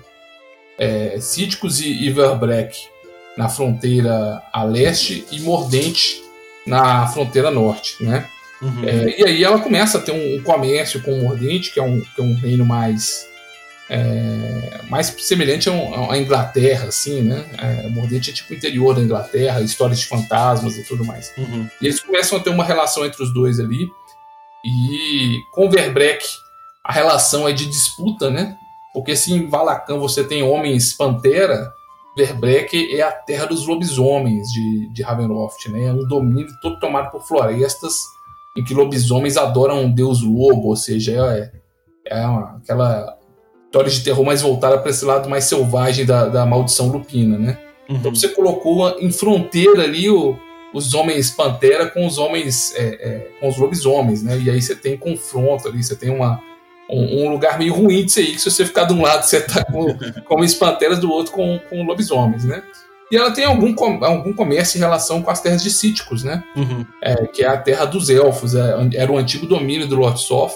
[0.77, 2.77] é, Cíticos e Iverbreck
[3.37, 6.21] na fronteira a leste e Mordente
[6.67, 8.29] na fronteira norte, né?
[8.61, 8.83] Uhum.
[8.83, 11.83] É, e aí ela começa a ter um, um, comércio com o Mordente, que é
[11.83, 13.27] um, que é um reino mais
[13.89, 17.45] é, mais semelhante à Inglaterra, assim, né?
[17.57, 21.33] É, Mordente é tipo o interior da Inglaterra, histórias de fantasmas e tudo mais.
[21.37, 21.67] Uhum.
[21.81, 23.87] E eles começam a ter uma relação entre os dois ali.
[24.63, 26.25] E com Verbreck
[26.83, 28.57] a relação é de disputa, né?
[28.93, 31.71] Porque se em Valacan você tem homens pantera,
[32.17, 35.85] Verbreck é a terra dos lobisomens de, de Ravenloft, né?
[35.85, 37.93] É um domínio todo tomado por florestas
[38.59, 41.51] em que lobisomens adoram um deus lobo, ou seja, é,
[42.05, 43.17] é uma, aquela
[43.65, 47.57] história de terror mais voltada para esse lado mais selvagem da, da maldição lupina, né?
[47.87, 47.95] Uhum.
[47.95, 50.37] Então você colocou em fronteira ali o,
[50.73, 54.37] os homens pantera com os homens é, é, com os lobisomens, né?
[54.37, 56.41] E aí você tem confronto ali, você tem uma,
[56.89, 59.23] um, um, lugar meio ruim de ser aí, que se você ficar de um lado
[59.23, 59.85] você tá com,
[60.25, 62.61] com homens panteras, do outro com, com lobisomens, né?
[63.11, 66.43] E ela tem algum, algum comércio em relação com as terras de Cíticos, né?
[66.55, 66.85] Uhum.
[67.01, 68.53] É, que é a terra dos elfos.
[68.53, 70.53] É, era o antigo domínio do Lord Soth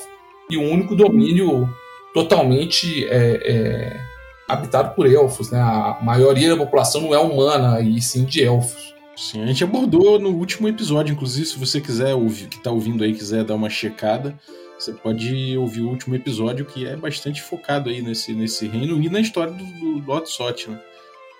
[0.49, 1.67] e o único domínio
[2.13, 4.01] totalmente é, é,
[4.47, 5.59] habitado por elfos, né?
[5.59, 8.93] A maioria da população não é humana, e sim de elfos.
[9.15, 13.03] Sim, a gente abordou no último episódio, inclusive, se você quiser ouvir, que está ouvindo
[13.03, 14.37] aí, quiser dar uma checada,
[14.77, 19.09] você pode ouvir o último episódio, que é bastante focado aí nesse, nesse reino e
[19.09, 20.29] na história do, do Lord
[20.67, 20.79] né?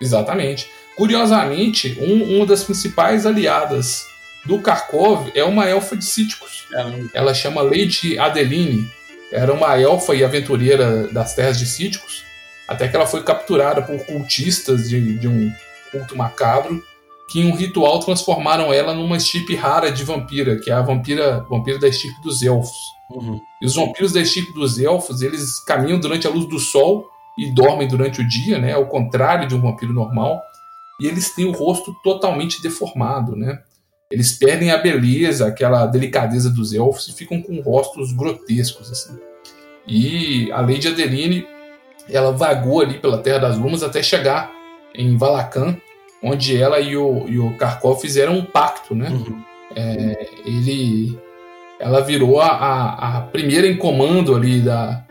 [0.00, 0.68] Exatamente.
[0.96, 4.06] Curiosamente, um, uma das principais aliadas
[4.44, 6.66] do Karkov é uma elfa de Cíticos.
[7.12, 8.88] Ela chama Lady Adeline.
[9.32, 12.22] Era uma elfa e aventureira das terras de Cíticos,
[12.68, 15.52] até que ela foi capturada por cultistas de, de um
[15.90, 16.82] culto macabro,
[17.28, 21.44] que em um ritual transformaram ela numa estirpe rara de vampira, que é a vampira,
[21.48, 22.94] vampira da estirpe dos elfos.
[23.10, 23.40] Uhum.
[23.60, 27.08] E os vampiros da estirpe dos elfos, eles caminham durante a luz do sol
[27.38, 28.72] e dormem durante o dia, né?
[28.72, 30.42] Ao contrário de um vampiro normal
[31.00, 33.60] e eles têm o rosto totalmente deformado, né?
[34.10, 39.18] Eles perdem a beleza, aquela delicadeza dos elfos e ficam com rostos grotescos, assim.
[39.86, 41.46] E a Lady Adeline,
[42.08, 44.52] ela vagou ali pela Terra das Lumas até chegar
[44.94, 45.76] em Valacan,
[46.22, 49.08] onde ela e o, e o Karkov fizeram um pacto, né?
[49.10, 49.42] Uhum.
[49.74, 51.18] É, ele,
[51.80, 55.04] ela virou a, a, primeira em comando ali da,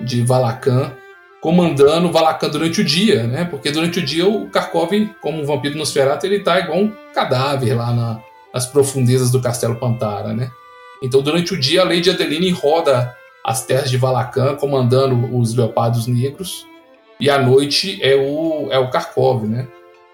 [0.00, 0.92] de Valakan,
[1.40, 3.44] comandando Valakan durante o dia, né?
[3.44, 7.74] Porque durante o dia o Karkov, como um vampiro Nosferatu, ele tá igual um cadáver
[7.74, 8.20] lá na,
[8.52, 10.50] nas profundezas do Castelo Pantara, né?
[11.02, 16.06] Então durante o dia a Lady Adeline roda as terras de Valakan, comandando os Leopardos
[16.06, 16.66] Negros,
[17.18, 19.66] e à noite é o, é o Karkov, né?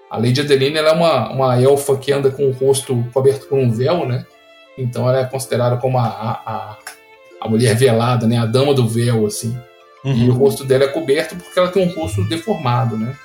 [0.09, 3.70] A Lady Adeline é uma, uma elfa que anda com o rosto coberto por um
[3.70, 4.24] véu, né?
[4.79, 6.77] Então ela é considerada como a, a,
[7.41, 8.39] a mulher velada, né?
[8.39, 9.57] A dama do véu, assim.
[10.07, 10.15] Uhum.
[10.15, 13.17] E o rosto dela é coberto porque ela tem um rosto deformado, né?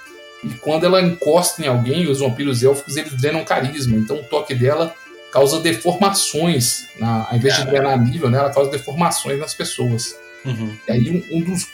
[0.44, 3.96] E quando ela encosta em alguém, os vampiros élficos eles drenam carisma.
[3.96, 4.92] Então o toque dela
[5.32, 6.88] causa deformações.
[7.00, 10.16] Na, ao invés de drenar nível, né, ela causa deformações nas pessoas.
[10.44, 10.76] Uhum.
[10.88, 11.66] E aí um, um dos,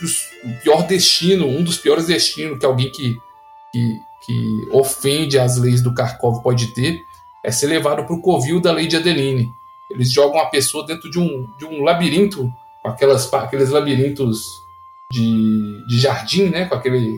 [0.44, 3.18] o pior destino, um dos piores destinos que alguém que,
[3.72, 7.06] que, que ofende as leis do Kharkov pode ter
[7.46, 9.50] é ser levado para o covil da lei de Adeline.
[9.90, 12.54] Eles jogam a pessoa dentro de um, de um labirinto,
[12.84, 14.67] com aquelas, aqueles labirintos
[15.12, 16.66] de, de jardim, né?
[16.66, 17.18] Com aquele.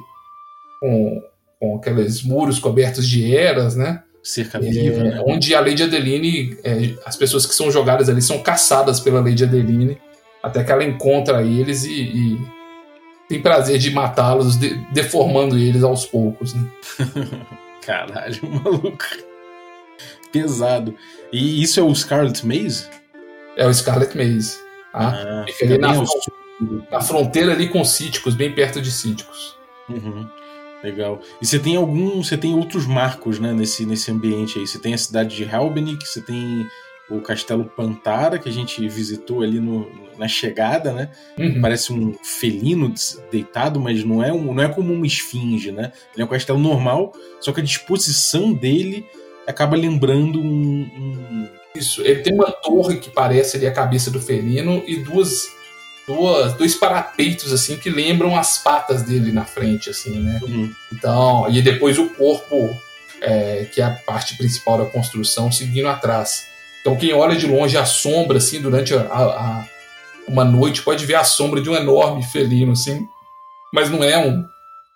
[0.80, 1.22] Com,
[1.60, 4.04] com aqueles muros cobertos de eras, né?
[4.24, 5.24] Cerca viva, é, né?
[5.26, 9.44] Onde a Lady Adeline, é, as pessoas que são jogadas ali são caçadas pela Lady
[9.44, 9.98] Adeline,
[10.44, 12.40] até que ela encontra eles e, e
[13.30, 16.54] tem prazer de matá-los, de, deformando eles aos poucos.
[16.54, 16.66] Né?
[17.86, 19.06] Caralho, maluco.
[20.32, 20.96] Pesado.
[21.32, 22.88] E isso é o Scarlet Maze?
[23.56, 24.58] É o Scarlet Maze.
[24.92, 25.44] Tá?
[25.44, 26.04] Ah, Fica ali na,
[26.92, 29.58] na, fronteira ali com Cíticos, bem perto de Cíticos.
[29.88, 30.28] Uhum.
[30.84, 31.20] Legal.
[31.42, 32.24] E você tem algum.
[32.24, 34.66] Você tem outros marcos, né, nesse, nesse ambiente aí.
[34.66, 36.66] Você tem a cidade de Helbenik, você tem
[37.10, 41.10] o Castelo Pantara, que a gente visitou ali no, na chegada, né?
[41.38, 41.60] Uhum.
[41.60, 42.94] Parece um felino
[43.32, 45.92] deitado, mas não é, um, não é como uma esfinge, né?
[46.14, 49.06] Ele é um castelo normal, só que a disposição dele
[49.48, 51.50] acaba lembrando um, um...
[51.74, 55.48] Isso, ele tem uma torre que parece ali a cabeça do felino e duas,
[56.10, 60.40] duas dois parapeitos assim que lembram as patas dele na frente, assim, né?
[60.42, 60.74] Uhum.
[60.92, 62.76] Então, e depois o corpo,
[63.22, 66.48] é, que é a parte principal da construção, seguindo atrás.
[66.82, 69.66] Então quem olha de longe a sombra, assim, durante a, a,
[70.28, 73.06] uma noite, pode ver a sombra de um enorme felino, assim.
[73.72, 74.44] Mas não é um,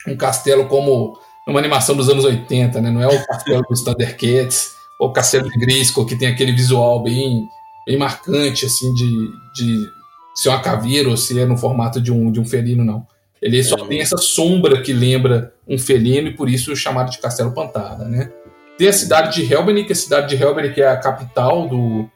[0.08, 2.90] um castelo como numa animação dos anos 80, né?
[2.90, 7.04] Não é o castelo dos Thundercats ou o castelo de Grisco, que tem aquele visual
[7.04, 7.48] bem,
[7.86, 9.88] bem marcante, assim, de, de
[10.34, 13.06] ser uma caveira ou se é no formato de um, de um felino, não.
[13.42, 13.88] Ele só é.
[13.88, 18.32] tem essa sombra que lembra um felino e por isso chamado de Castelo Pantara, né?
[18.78, 22.10] Tem a cidade de Helbenik, a cidade de Helbenik é a capital do,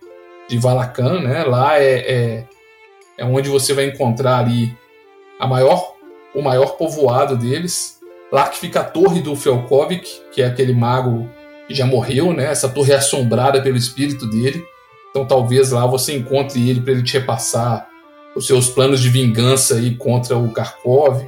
[0.47, 1.43] de Valakan, né?
[1.43, 2.43] Lá é, é,
[3.17, 4.73] é, onde você vai encontrar ali
[5.39, 5.95] a maior,
[6.33, 7.97] o maior povoado deles.
[8.31, 11.29] Lá que fica a torre do Felkovic, que é aquele mago
[11.67, 12.45] que já morreu, né?
[12.45, 14.63] Essa torre é assombrada pelo espírito dele.
[15.09, 17.87] Então talvez lá você encontre ele para ele te repassar
[18.37, 21.25] os seus planos de vingança aí contra o Karkov,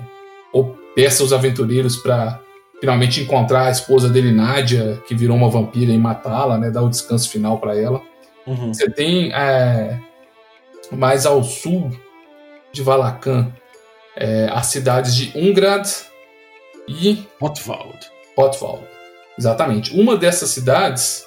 [0.54, 2.40] ou peça os aventureiros para
[2.80, 6.72] finalmente encontrar a esposa dele, Nádia, que virou uma vampira, e matá-la, né?
[6.72, 8.02] Dar o descanso final para ela.
[8.46, 8.74] Uhum.
[8.74, 10.00] Você tem é,
[10.92, 11.92] mais ao sul
[12.72, 13.52] de Valakan
[14.16, 15.88] é, as cidades de Ungrad
[16.88, 17.98] e Hotwald.
[18.38, 18.84] Hotwald.
[19.38, 20.00] Exatamente.
[20.00, 21.24] Uma dessas cidades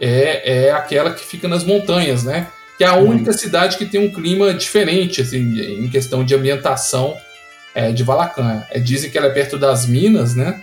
[0.00, 2.48] é, é aquela que fica nas montanhas, né?
[2.80, 3.36] Que é a única uhum.
[3.36, 7.14] cidade que tem um clima diferente, assim, em questão de ambientação
[7.74, 8.64] é, de Valakan.
[8.70, 10.62] É, dizem que ela é perto das minas, né?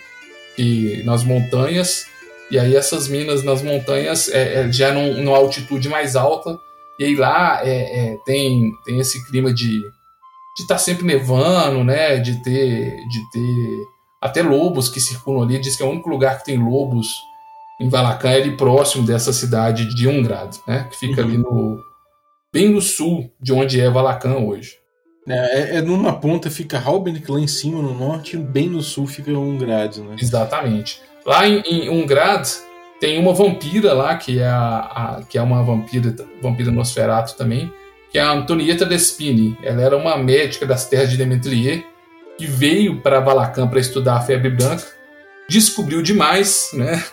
[0.58, 2.08] e nas montanhas.
[2.50, 6.60] E aí essas minas nas montanhas é, é, já num, numa altitude mais alta.
[7.00, 9.80] E aí lá é, é tem, tem esse clima de
[10.56, 12.18] de estar tá sempre nevando, né?
[12.18, 13.84] De ter de ter
[14.20, 15.60] até lobos que circulam ali.
[15.60, 17.14] Diz que é o único lugar que tem lobos
[17.80, 20.88] em Valacan é ali próximo dessa cidade de Ungrad, né?
[20.90, 21.28] Que fica uhum.
[21.28, 21.87] ali no
[22.58, 24.80] bem no sul de onde é Valacan hoje.
[25.30, 28.82] É, é, é, numa ponta fica Halbenik lá em cima no norte, e bem no
[28.82, 30.16] sul fica Ungrad, né?
[30.20, 31.00] Exatamente.
[31.24, 32.48] Lá em, em Ungrad
[33.00, 34.78] tem uma vampira lá que é a,
[35.20, 37.72] a, que é uma vampira vampira Nosferatu também,
[38.10, 39.56] que é a Antonieta Despini.
[39.62, 41.86] Ela era uma médica das terras de Demetrier
[42.40, 44.86] que veio para Valacan para estudar a febre branca,
[45.48, 47.04] descobriu demais, né?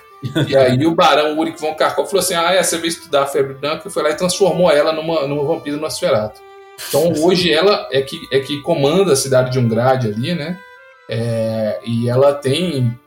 [0.49, 3.27] E aí o barão Ulrich von Karkov falou assim: "Ah, é, você veio estudar a
[3.27, 6.41] febre branca", e foi lá e transformou ela numa numa vampira Nosferatu.
[6.89, 10.59] Então hoje ela é que, é que comanda a cidade de Ungrad ali, né?
[11.09, 12.99] É, e ela tem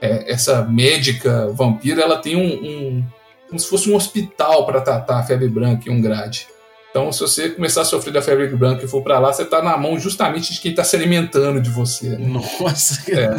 [0.00, 3.04] é, essa médica vampira, ela tem um, um,
[3.48, 6.46] como se fosse um hospital para tratar a febre branca em Ungrad.
[6.90, 9.60] Então, se você começar a sofrer da febre branca e for para lá, você tá
[9.60, 12.10] na mão justamente de quem tá se alimentando de você.
[12.10, 12.40] Né?
[12.60, 13.34] Nossa, é.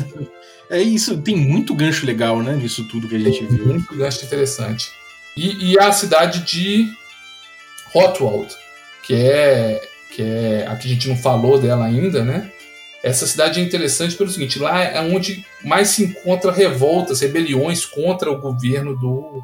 [0.69, 3.67] É isso, tem muito gancho legal, né, nisso tudo que a gente tem viu.
[3.67, 4.91] Muito gancho interessante.
[5.35, 6.87] E, e a cidade de
[7.93, 8.53] Hotwald,
[9.03, 12.51] que é, que é a que a gente não falou dela ainda, né?
[13.03, 18.31] Essa cidade é interessante pelo seguinte: lá é onde mais se encontra revoltas, rebeliões contra
[18.31, 19.43] o governo do,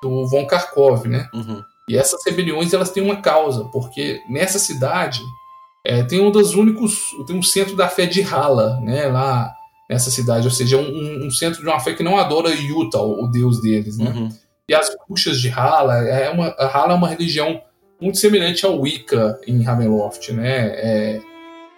[0.00, 1.28] do Von Kharkov, né?
[1.34, 1.62] Uhum.
[1.88, 5.20] E essas rebeliões elas têm uma causa, porque nessa cidade
[5.84, 9.06] é, tem um dos únicos, tem um centro da fé de Hala, né?
[9.06, 9.52] Lá
[9.94, 13.24] nessa cidade, ou seja, um, um centro de uma fé que não adora Yuta, o,
[13.24, 14.10] o deus deles, né?
[14.10, 14.28] Uhum.
[14.68, 17.60] E as bruxas de Hala, é uma, a Hala é uma religião
[18.00, 20.66] muito semelhante ao Wicca em Ravenloft, né?
[20.74, 21.20] É,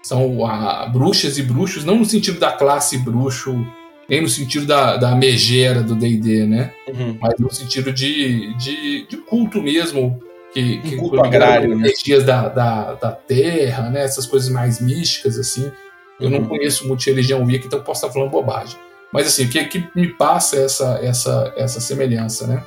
[0.02, 3.54] são a, bruxas e bruxos, não no sentido da classe bruxo
[4.08, 6.72] nem no sentido da, da megera do D&D, né?
[6.88, 7.18] Uhum.
[7.20, 10.20] Mas no sentido de, de, de culto mesmo,
[10.52, 11.74] que, que um culto agrário, né?
[11.74, 14.04] energias da, da, da terra, né?
[14.04, 15.72] Essas coisas mais místicas, assim.
[16.20, 16.40] Eu Uhum.
[16.40, 18.76] não conheço muito de religião wicca, então posso estar falando bobagem.
[19.12, 22.62] Mas assim, o que, que me passa essa, essa, essa semelhança, né?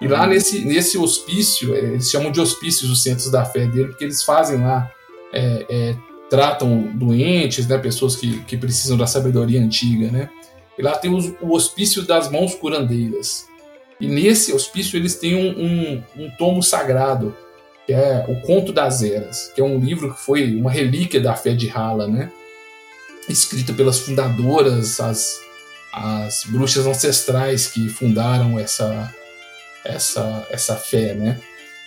[0.00, 0.28] E lá Uhum.
[0.30, 4.22] nesse, nesse hospício, eh, eles chamam de hospícios os centros da fé dele, porque eles
[4.22, 4.90] fazem lá,
[5.32, 5.94] é, é,
[6.28, 10.28] tratam doentes, né, pessoas que, que precisam da sabedoria antiga, né?
[10.78, 13.46] E lá tem os- o hospício das mãos curandeiras.
[14.00, 17.34] E nesse hospício eles têm um, um, um tomo sagrado,
[17.86, 21.34] que é o Conto das Eras, que é um livro que foi uma relíquia da
[21.36, 22.30] fé de Hala, né?
[23.28, 25.40] Escrito pelas fundadoras, as,
[25.92, 29.14] as bruxas ancestrais que fundaram essa,
[29.84, 31.40] essa, essa fé, né?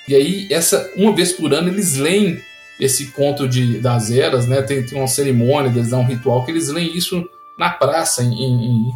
[0.08, 2.42] E aí, essa, uma vez por ano, eles leem
[2.80, 4.62] esse conto de, das eras, né?
[4.62, 7.28] Tem, tem uma cerimônia, eles dão um ritual que eles leem isso
[7.58, 8.94] na praça em, em, em.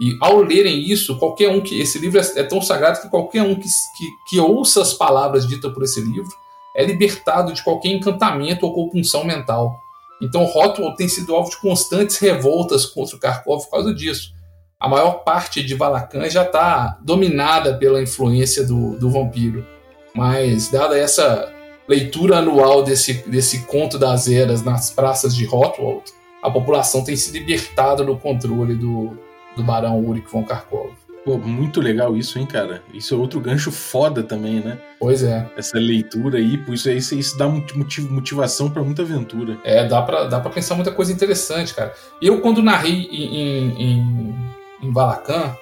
[0.00, 1.80] E ao lerem isso, qualquer um que.
[1.80, 5.46] Esse livro é, é tão sagrado que qualquer um que, que, que ouça as palavras
[5.46, 6.30] ditas por esse livro
[6.74, 9.78] é libertado de qualquer encantamento ou compulsão mental.
[10.24, 14.32] Então, Hotwald tem sido alvo de constantes revoltas contra o Kharkov por causa disso.
[14.80, 19.66] A maior parte de Valakan já está dominada pela influência do, do vampiro.
[20.14, 21.52] Mas, dada essa
[21.86, 26.04] leitura anual desse, desse conto das eras nas praças de Hotwald,
[26.42, 29.18] a população tem se libertado do controle do,
[29.54, 31.03] do barão Ulrich von Kharkov.
[31.24, 32.82] Pô, muito legal isso, hein, cara?
[32.92, 34.78] Isso é outro gancho foda também, né?
[35.00, 35.48] Pois é.
[35.56, 39.56] Essa leitura aí, por isso aí isso, isso dá motiv- motivação pra muita aventura.
[39.64, 41.94] É, dá pra, dá pra pensar muita coisa interessante, cara.
[42.20, 44.34] Eu, quando narrei em, em,
[44.82, 45.56] em, Valakan,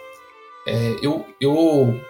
[0.67, 2.01] é, eu, eu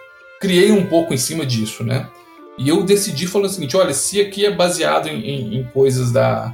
[0.41, 2.09] criei um pouco em cima disso, né?
[2.57, 6.11] E eu decidi falando o seguinte: olha, se aqui é baseado em, em, em coisas
[6.11, 6.51] da,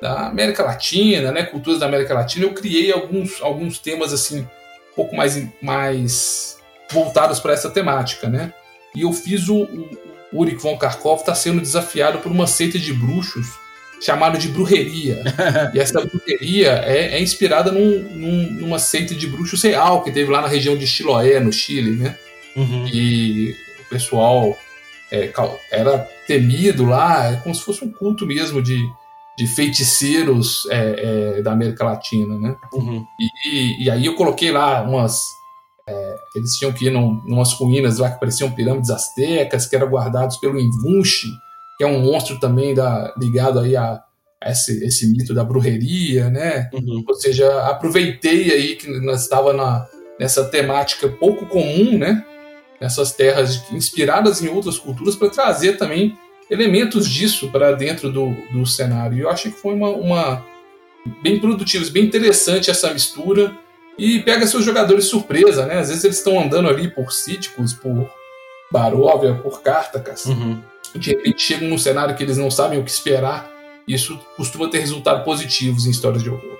[0.00, 1.42] da América Latina, né?
[1.42, 4.48] Culturas da América Latina, eu criei alguns, alguns temas assim,
[4.98, 6.58] pouco mais, mais
[6.90, 8.52] voltados para essa temática, né?
[8.96, 9.88] E eu fiz o, o
[10.32, 13.46] Ulrich von Kharkov está sendo desafiado por uma seita de bruxos
[14.00, 15.22] chamado de brujeria.
[15.72, 20.32] e essa brujeria é, é inspirada num, num- numa seita de bruxos real que teve
[20.32, 22.18] lá na região de Chiloé, no Chile, né?
[22.56, 22.88] Uhum.
[22.92, 23.54] E
[23.86, 24.58] o pessoal
[25.12, 25.30] é,
[25.70, 28.76] era temido lá, é como se fosse um culto mesmo de,
[29.38, 32.56] de feiticeiros é, é, da América Latina, né?
[32.72, 33.06] Uhum.
[33.46, 35.22] E, e aí eu coloquei lá umas.
[35.88, 39.86] é, eles tinham que ir num, numas ruínas lá que pareciam pirâmides astecas, que eram
[39.86, 41.28] guardados pelo Invunchi,
[41.76, 44.02] que é um monstro também da, ligado aí a,
[44.42, 46.68] a esse, esse mito da brujeria, né?
[46.74, 47.04] Uhum.
[47.06, 49.86] Ou seja, aproveitei aí que nós estava na,
[50.18, 52.24] nessa temática pouco comum, né?
[52.80, 56.18] Nessas terras inspiradas em outras culturas para trazer também
[56.50, 59.16] elementos disso para dentro do, do cenário.
[59.18, 60.46] E eu achei que foi uma, uma
[61.22, 63.56] bem produtivo, bem interessante essa mistura
[63.98, 65.78] e pega seus jogadores surpresa, né?
[65.78, 68.10] Às vezes eles estão andando ali por Síticos, por
[68.70, 70.62] Baróvia, por Cartacas, Uhum.
[70.94, 73.50] de repente chegam num cenário que eles não sabem o que esperar.
[73.86, 76.58] Isso costuma ter resultados positivos em histórias de horror.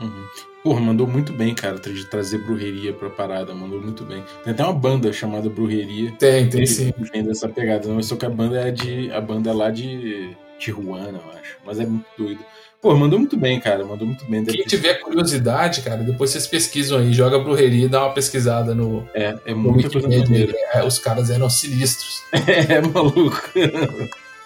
[0.00, 0.24] Uhum.
[0.62, 4.24] Porra, mandou muito bem, cara, de trazer brujeria pra parada, mandou muito bem.
[4.42, 6.12] Tem até uma banda chamada Brujeria.
[6.18, 6.92] Tem, tem sim.
[7.12, 9.10] Vem dessa pegada, não, só que a banda é de.
[9.12, 11.56] A banda é lá de Tijuana, eu acho.
[11.64, 12.40] Mas é muito doido.
[12.80, 13.84] Pô, mandou muito bem, cara.
[13.84, 14.44] Mandou muito bem.
[14.44, 19.08] Quem tiver curiosidade, cara, depois vocês pesquisam aí, joga brujeria e dá uma pesquisada no,
[19.14, 20.52] É, é no muita coisa maneira.
[20.72, 22.22] É, os caras eram sinistros.
[22.68, 23.50] É, maluco.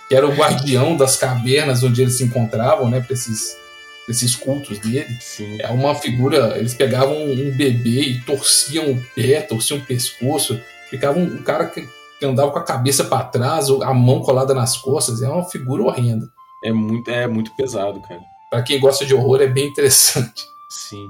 [0.09, 3.01] Que era o guardião das cavernas onde eles se encontravam, né?
[3.01, 3.57] Pra esses,
[4.05, 5.17] pra esses cultos dele.
[5.21, 5.57] Sim.
[5.61, 6.59] É uma figura.
[6.59, 10.61] Eles pegavam um bebê e torciam o pé, torciam o pescoço.
[10.91, 11.87] Ficava um, cara que,
[12.19, 15.23] que andava com a cabeça para trás, a mão colada nas costas.
[15.23, 16.27] É uma figura horrenda.
[16.65, 18.21] É muito, é muito pesado, cara.
[18.51, 20.45] Pra quem gosta de horror, é bem interessante.
[20.71, 21.09] Sim.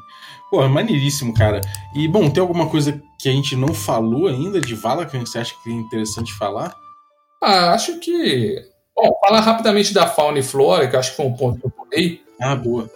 [0.51, 1.61] Pô, é maneiríssimo, cara.
[1.95, 5.38] E, bom, tem alguma coisa que a gente não falou ainda de Valakan que você
[5.38, 6.76] acha que é interessante falar?
[7.43, 8.57] Ah, acho que.
[8.95, 11.70] Bom, falar rapidamente da fauna e flora, que acho que foi um ponto que eu
[11.70, 12.22] pulei.
[12.43, 12.90] Ah, boa.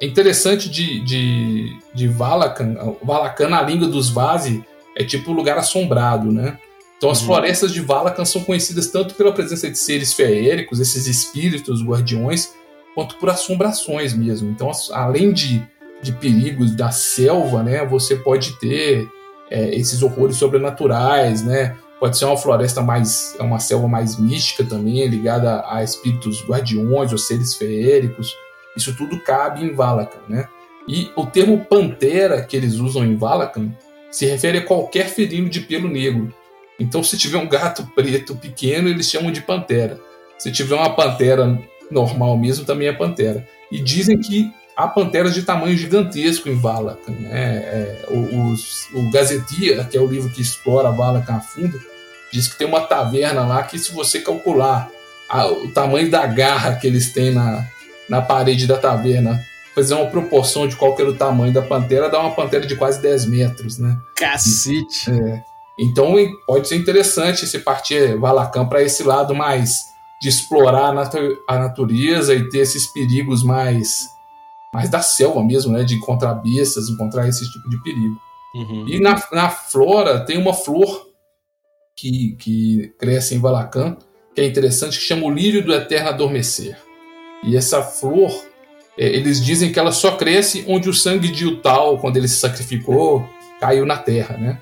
[0.00, 2.96] É interessante de, de, de Valakan.
[3.02, 4.64] Valakan, na língua dos Vazi,
[4.96, 6.58] é tipo lugar assombrado, né?
[6.96, 7.26] Então, as uhum.
[7.26, 12.50] florestas de Valakan são conhecidas tanto pela presença de seres feéricos, esses espíritos guardiões,
[12.94, 14.50] quanto por assombrações mesmo.
[14.50, 15.62] Então, além de,
[16.02, 19.06] de perigos da selva, né, você pode ter
[19.50, 21.76] é, esses horrores sobrenaturais, né?
[22.00, 27.12] Pode ser uma floresta mais, é uma selva mais mística também, ligada a espíritos guardiões
[27.12, 28.34] ou seres feéricos.
[28.76, 30.48] Isso tudo cabe em Valakan, né?
[30.88, 33.72] E o termo pantera que eles usam em Valakan
[34.10, 36.32] se refere a qualquer felino de pelo negro.
[36.78, 39.98] Então, se tiver um gato preto pequeno, eles chamam de pantera.
[40.38, 41.58] Se tiver uma pantera
[41.90, 43.46] normal mesmo, também é pantera.
[43.72, 47.12] E dizem que há panteras de tamanho gigantesco em Valakan.
[47.12, 47.30] Né?
[47.32, 48.54] É, o,
[48.98, 51.80] o Gazetia, que é o livro que explora Valakan a fundo,
[52.32, 54.90] diz que tem uma taverna lá que, se você calcular
[55.28, 57.66] a, o tamanho da garra que eles têm na,
[58.08, 59.40] na parede da taverna,
[59.74, 62.76] fazer uma proporção de qual que era o tamanho da pantera, dá uma pantera de
[62.76, 63.98] quase 10 metros, né?
[64.16, 65.10] Cacete!
[65.10, 65.42] É.
[65.78, 66.14] Então
[66.46, 69.84] pode ser interessante se partir Valacan para esse lado mais
[70.20, 74.06] de explorar a, natu a, natureza e ter esses perigos mais,
[74.72, 75.84] mais da selva mesmo, né?
[75.84, 78.16] De encontrar bestas, encontrar esse tipo de perigo.
[78.54, 78.86] Uhum.
[78.88, 81.06] E na, na flora tem uma flor
[81.94, 83.98] que, que cresce em Valacan,
[84.34, 86.85] que é interessante, que chama o lírio do eterno adormecer.
[87.42, 88.30] E essa flor,
[88.98, 92.36] é, eles dizem que ela só cresce onde o sangue de Utal, quando ele se
[92.36, 93.28] sacrificou,
[93.60, 94.58] caiu na terra, né?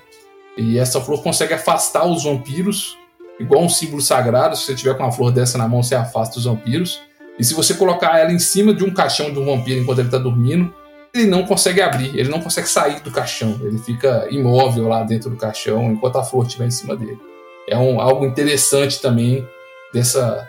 [0.57, 2.97] E essa flor consegue afastar os vampiros,
[3.39, 4.55] igual um símbolo sagrado.
[4.55, 7.01] Se você tiver com uma flor dessa na mão, você afasta os vampiros.
[7.37, 10.07] E se você colocar ela em cima de um caixão de um vampiro enquanto ele
[10.07, 10.73] está dormindo,
[11.13, 13.59] ele não consegue abrir, ele não consegue sair do caixão.
[13.63, 17.19] Ele fica imóvel lá dentro do caixão enquanto a flor estiver em cima dele.
[17.67, 19.47] É um, algo interessante também
[19.93, 20.47] dessa,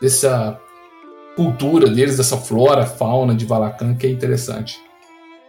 [0.00, 0.58] dessa
[1.38, 4.76] cultura deles, dessa flora, fauna de Valacan, que é interessante.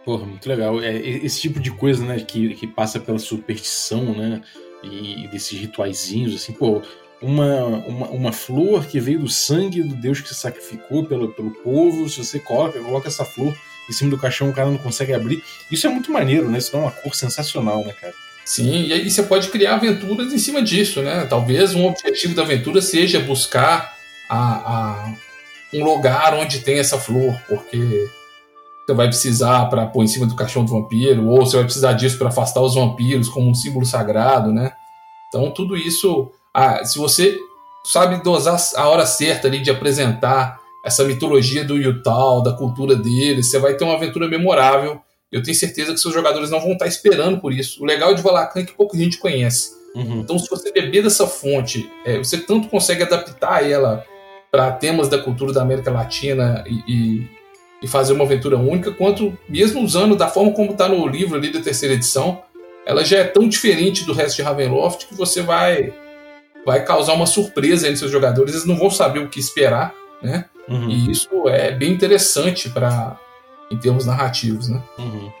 [0.04, 0.80] Porra, muito legal.
[0.80, 4.40] É, esse tipo de coisa, né, que, que passa pela superstição, né,
[4.84, 6.80] e, e desses rituaizinhos, assim, pô,
[7.20, 11.50] uma, uma, uma, flor que veio do sangue do Deus que se sacrificou pelo, pelo
[11.50, 13.52] povo, se você coloca, coloca essa flor
[13.88, 15.42] em cima do caixão, o cara não consegue abrir.
[15.72, 16.58] Isso é muito maneiro, né?
[16.58, 18.14] Isso dá uma cor sensacional, né, cara?
[18.44, 21.26] Sim, e aí você pode criar aventuras em cima disso, né?
[21.28, 23.96] Talvez um objetivo da aventura seja buscar
[24.28, 25.14] a, a
[25.74, 28.08] um lugar onde tem essa flor, porque
[28.86, 31.92] você vai precisar para pôr em cima do caixão do vampiro, ou você vai precisar
[31.92, 34.72] disso para afastar os vampiros como um símbolo sagrado, né?
[35.28, 37.38] Então tudo isso, ah, se você
[37.84, 43.42] sabe dosar a hora certa ali de apresentar essa mitologia do Yutal, da cultura dele,
[43.42, 45.00] você vai ter uma aventura memorável.
[45.30, 47.82] Eu tenho certeza que seus jogadores não vão estar esperando por isso.
[47.82, 49.72] O legal de Valacan é que pouca gente conhece.
[49.94, 50.20] Uhum.
[50.20, 54.04] Então, se você beber dessa fonte, é, você tanto consegue adaptar ela
[54.50, 57.28] para temas da cultura da América Latina e, e,
[57.82, 61.52] e, fazer uma aventura única, quanto mesmo usando da forma como está no livro ali
[61.52, 62.42] da terceira edição,
[62.84, 65.92] ela já é tão diferente do resto de Ravenloft que você vai
[66.64, 70.44] vai causar uma surpresa entre seus jogadores, eles não vão saber o que esperar, né?
[70.68, 70.90] Uhum.
[70.90, 73.18] E isso é bem interessante para
[73.70, 74.82] em termos narrativos, né?
[74.98, 75.32] Uhum.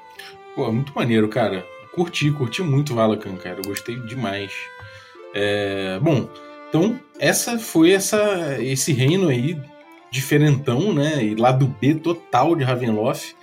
[0.54, 1.64] Pô, muito maneiro, cara.
[1.92, 3.58] Curti, curti muito Valacan, cara.
[3.58, 4.52] Eu gostei demais.
[5.34, 5.98] É...
[6.00, 6.28] Bom,
[6.70, 9.60] então, essa foi essa esse reino aí
[10.08, 11.22] diferentão, né?
[11.24, 13.34] E lá do B total de Ravenloft.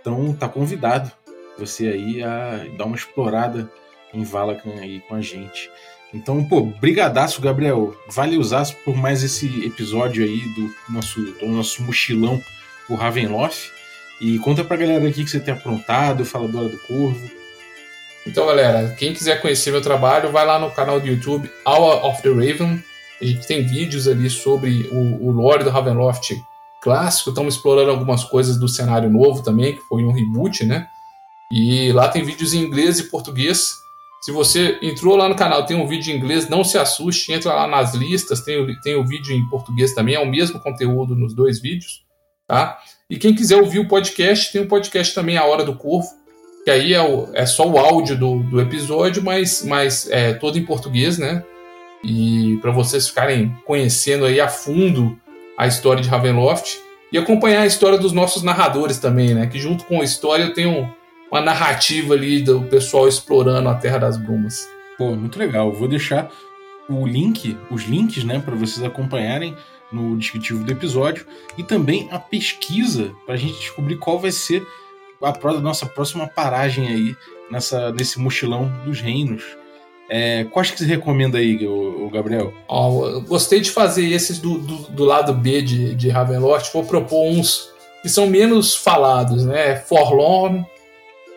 [0.00, 1.10] Então, tá convidado
[1.56, 3.70] você aí a dar uma explorada
[4.12, 5.70] em Valakan aí com a gente.
[6.12, 7.96] Então, pô, brigadaço, Gabriel.
[8.08, 12.42] Vale usar por mais esse episódio aí do nosso, do nosso mochilão
[12.88, 13.70] por Ravenloft.
[14.20, 17.41] E conta pra galera aqui que você tem aprontado, Faladora do Corvo.
[18.26, 22.22] Então, galera, quem quiser conhecer meu trabalho, vai lá no canal do YouTube Hour of
[22.22, 22.82] the Raven.
[23.20, 26.32] A gente tem vídeos ali sobre o, o lore do Ravenloft
[26.80, 27.30] clássico.
[27.30, 30.86] Estamos explorando algumas coisas do cenário novo também, que foi um reboot, né?
[31.50, 33.74] E lá tem vídeos em inglês e português.
[34.22, 37.52] Se você entrou lá no canal, tem um vídeo em inglês, não se assuste, entra
[37.52, 41.34] lá nas listas, tem, tem o vídeo em português também, é o mesmo conteúdo nos
[41.34, 42.04] dois vídeos,
[42.46, 42.78] tá?
[43.10, 46.08] E quem quiser ouvir o podcast, tem um podcast também, A Hora do Corvo,
[46.64, 50.58] que aí é, o, é só o áudio do, do episódio, mas, mas é todo
[50.58, 51.42] em português, né?
[52.04, 55.18] E para vocês ficarem conhecendo aí a fundo
[55.56, 56.78] a história de Ravenloft
[57.12, 59.46] e acompanhar a história dos nossos narradores também, né?
[59.46, 60.92] Que junto com a história tenho
[61.30, 64.68] uma narrativa ali do pessoal explorando a Terra das Brumas.
[64.98, 65.72] Pô, muito legal.
[65.72, 66.30] Vou deixar
[66.88, 69.56] o link, os links, né, para vocês acompanharem
[69.90, 74.66] no descritivo do episódio e também a pesquisa para a gente descobrir qual vai ser
[75.22, 77.16] a nossa próxima paragem aí
[77.50, 79.42] nessa, nesse mochilão dos reinos.
[80.08, 82.52] É, quais que você recomenda aí, o, Gabriel?
[82.68, 86.72] Eu gostei de fazer esses do, do, do lado B de, de Ravenloft.
[86.72, 87.70] Vou propor uns
[88.02, 89.76] que são menos falados, né?
[89.76, 90.66] Forlorn,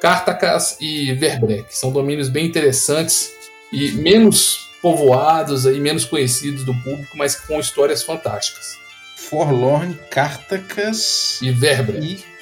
[0.02, 1.66] Cartacas e Verbrek.
[1.70, 3.32] São domínios bem interessantes
[3.72, 8.78] e menos povoados e menos conhecidos do público, mas com histórias fantásticas.
[9.16, 12.06] Forlorn, Cartacas e Verbrek.
[12.06, 12.35] E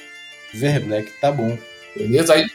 [0.54, 1.56] Verbrek, tá bom.
[1.96, 2.34] Beleza?
[2.34, 2.46] Aí,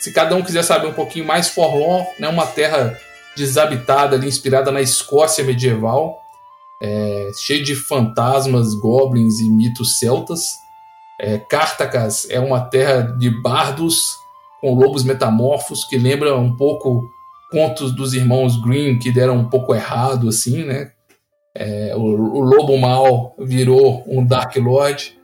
[0.00, 2.98] se cada um quiser saber um pouquinho mais, Forlorn né, uma terra
[3.36, 6.20] desabitada ali, inspirada na Escócia medieval,
[6.82, 10.54] é, cheio de fantasmas, goblins e mitos celtas.
[11.20, 14.16] É, Cartacas é uma terra de bardos
[14.60, 17.08] com lobos metamorfos que lembra um pouco
[17.50, 20.90] contos dos irmãos Green que deram um pouco errado assim, né?
[21.54, 25.16] É, o, o, lobo mal virou um Dark Lord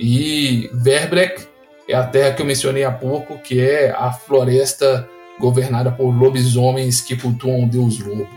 [0.00, 1.46] e Verbrek
[1.88, 5.08] é a terra que eu mencionei há pouco, que é a floresta
[5.38, 8.28] governada por lobisomens que cultuam o deus lobo.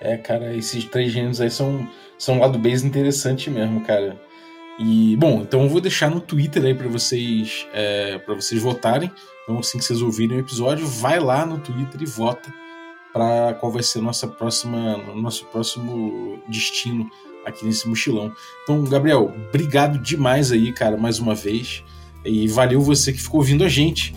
[0.00, 1.86] É, cara, esses três gêneros aí são,
[2.18, 4.18] são um lado bem interessante mesmo, cara.
[4.78, 9.10] E, bom, então eu vou deixar no Twitter aí para vocês é, para vocês votarem.
[9.42, 12.52] Então, assim que vocês ouvirem o episódio, vai lá no Twitter e vota
[13.12, 17.10] para qual vai ser nossa próxima, nosso próximo destino
[17.44, 18.32] aqui nesse mochilão.
[18.62, 21.84] Então, Gabriel, obrigado demais aí, cara, mais uma vez.
[22.24, 24.14] E valeu você que ficou ouvindo a gente.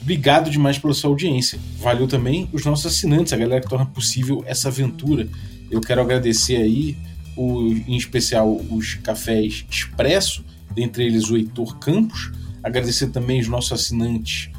[0.00, 1.58] Obrigado demais pela sua audiência.
[1.78, 5.28] Valeu também os nossos assinantes, a galera que torna possível essa aventura.
[5.70, 6.96] Eu quero agradecer aí,
[7.36, 12.32] o, em especial, os cafés Expresso, dentre eles o Heitor Campos.
[12.62, 14.50] Agradecer também os nossos assinantes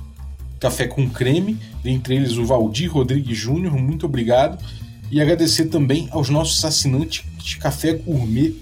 [0.59, 4.61] Café com Creme, dentre eles o Valdir Rodrigues Júnior, muito obrigado.
[5.09, 8.53] E agradecer também aos nossos assinantes de Café Gourmet.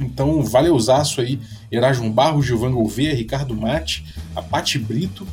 [0.00, 1.38] Então, valeuzaço aí,
[1.74, 4.04] Erasmo Barros, Gilvan Gouveia, Ricardo Mate,
[4.34, 5.26] a Pati Brito,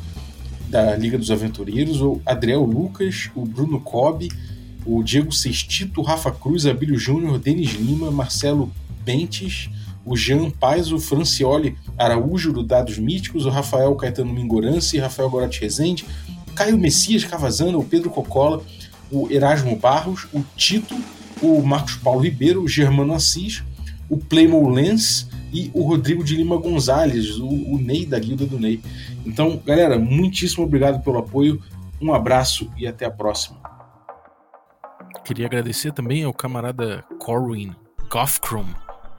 [0.68, 4.28] da Liga dos Aventureiros, o Adriel Lucas, o Bruno Cobb,
[4.86, 8.72] o Diego Sextito, o Rafa Cruz, Abílio Júnior, Denis Lima, Marcelo
[9.04, 9.68] Bentes,
[10.04, 15.60] o Jean Paz, o Francioli Araújo, do Dados Míticos, o Rafael Caetano Mingorance, Rafael Gorati
[15.60, 16.04] Rezende,
[16.54, 18.62] Caio Messias Cavazana, o Pedro Cocola,
[19.10, 20.96] o Erasmo Barros, o Tito,
[21.42, 23.62] o Marcos Paulo Ribeiro, o Germano Assis,
[24.08, 28.58] o Playmo Lens e o Rodrigo de Lima Gonzalez, o, o Ney da Guilda do
[28.58, 28.80] Ney.
[29.26, 31.62] Então, galera, muitíssimo obrigado pelo apoio,
[32.00, 33.60] um abraço e até a próxima.
[35.24, 37.72] Queria agradecer também ao camarada Corwin
[38.10, 38.66] Gothcrom,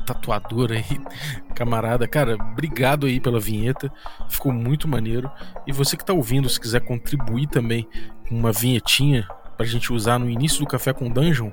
[0.06, 1.00] tatuador aí,
[1.56, 2.08] camarada.
[2.08, 3.92] Cara, obrigado aí pela vinheta,
[4.28, 5.32] ficou muito maneiro.
[5.68, 7.88] E você que tá ouvindo, se quiser contribuir também
[8.28, 11.52] com uma vinhetinha pra gente usar no início do Café com Dungeon,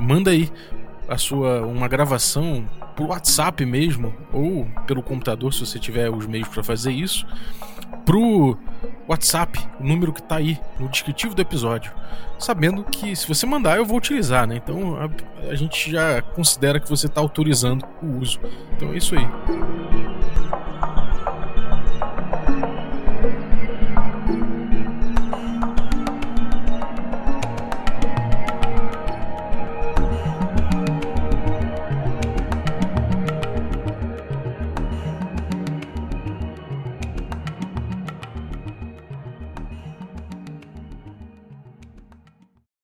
[0.00, 0.48] manda aí
[1.10, 2.64] a sua uma gravação
[2.96, 7.26] por WhatsApp mesmo ou pelo computador se você tiver os meios para fazer isso
[8.04, 8.56] pro
[9.08, 11.92] WhatsApp, o número que tá aí no descritivo do episódio,
[12.38, 14.56] sabendo que se você mandar eu vou utilizar, né?
[14.56, 18.40] Então a, a gente já considera que você tá autorizando o uso.
[18.76, 19.26] Então é isso aí.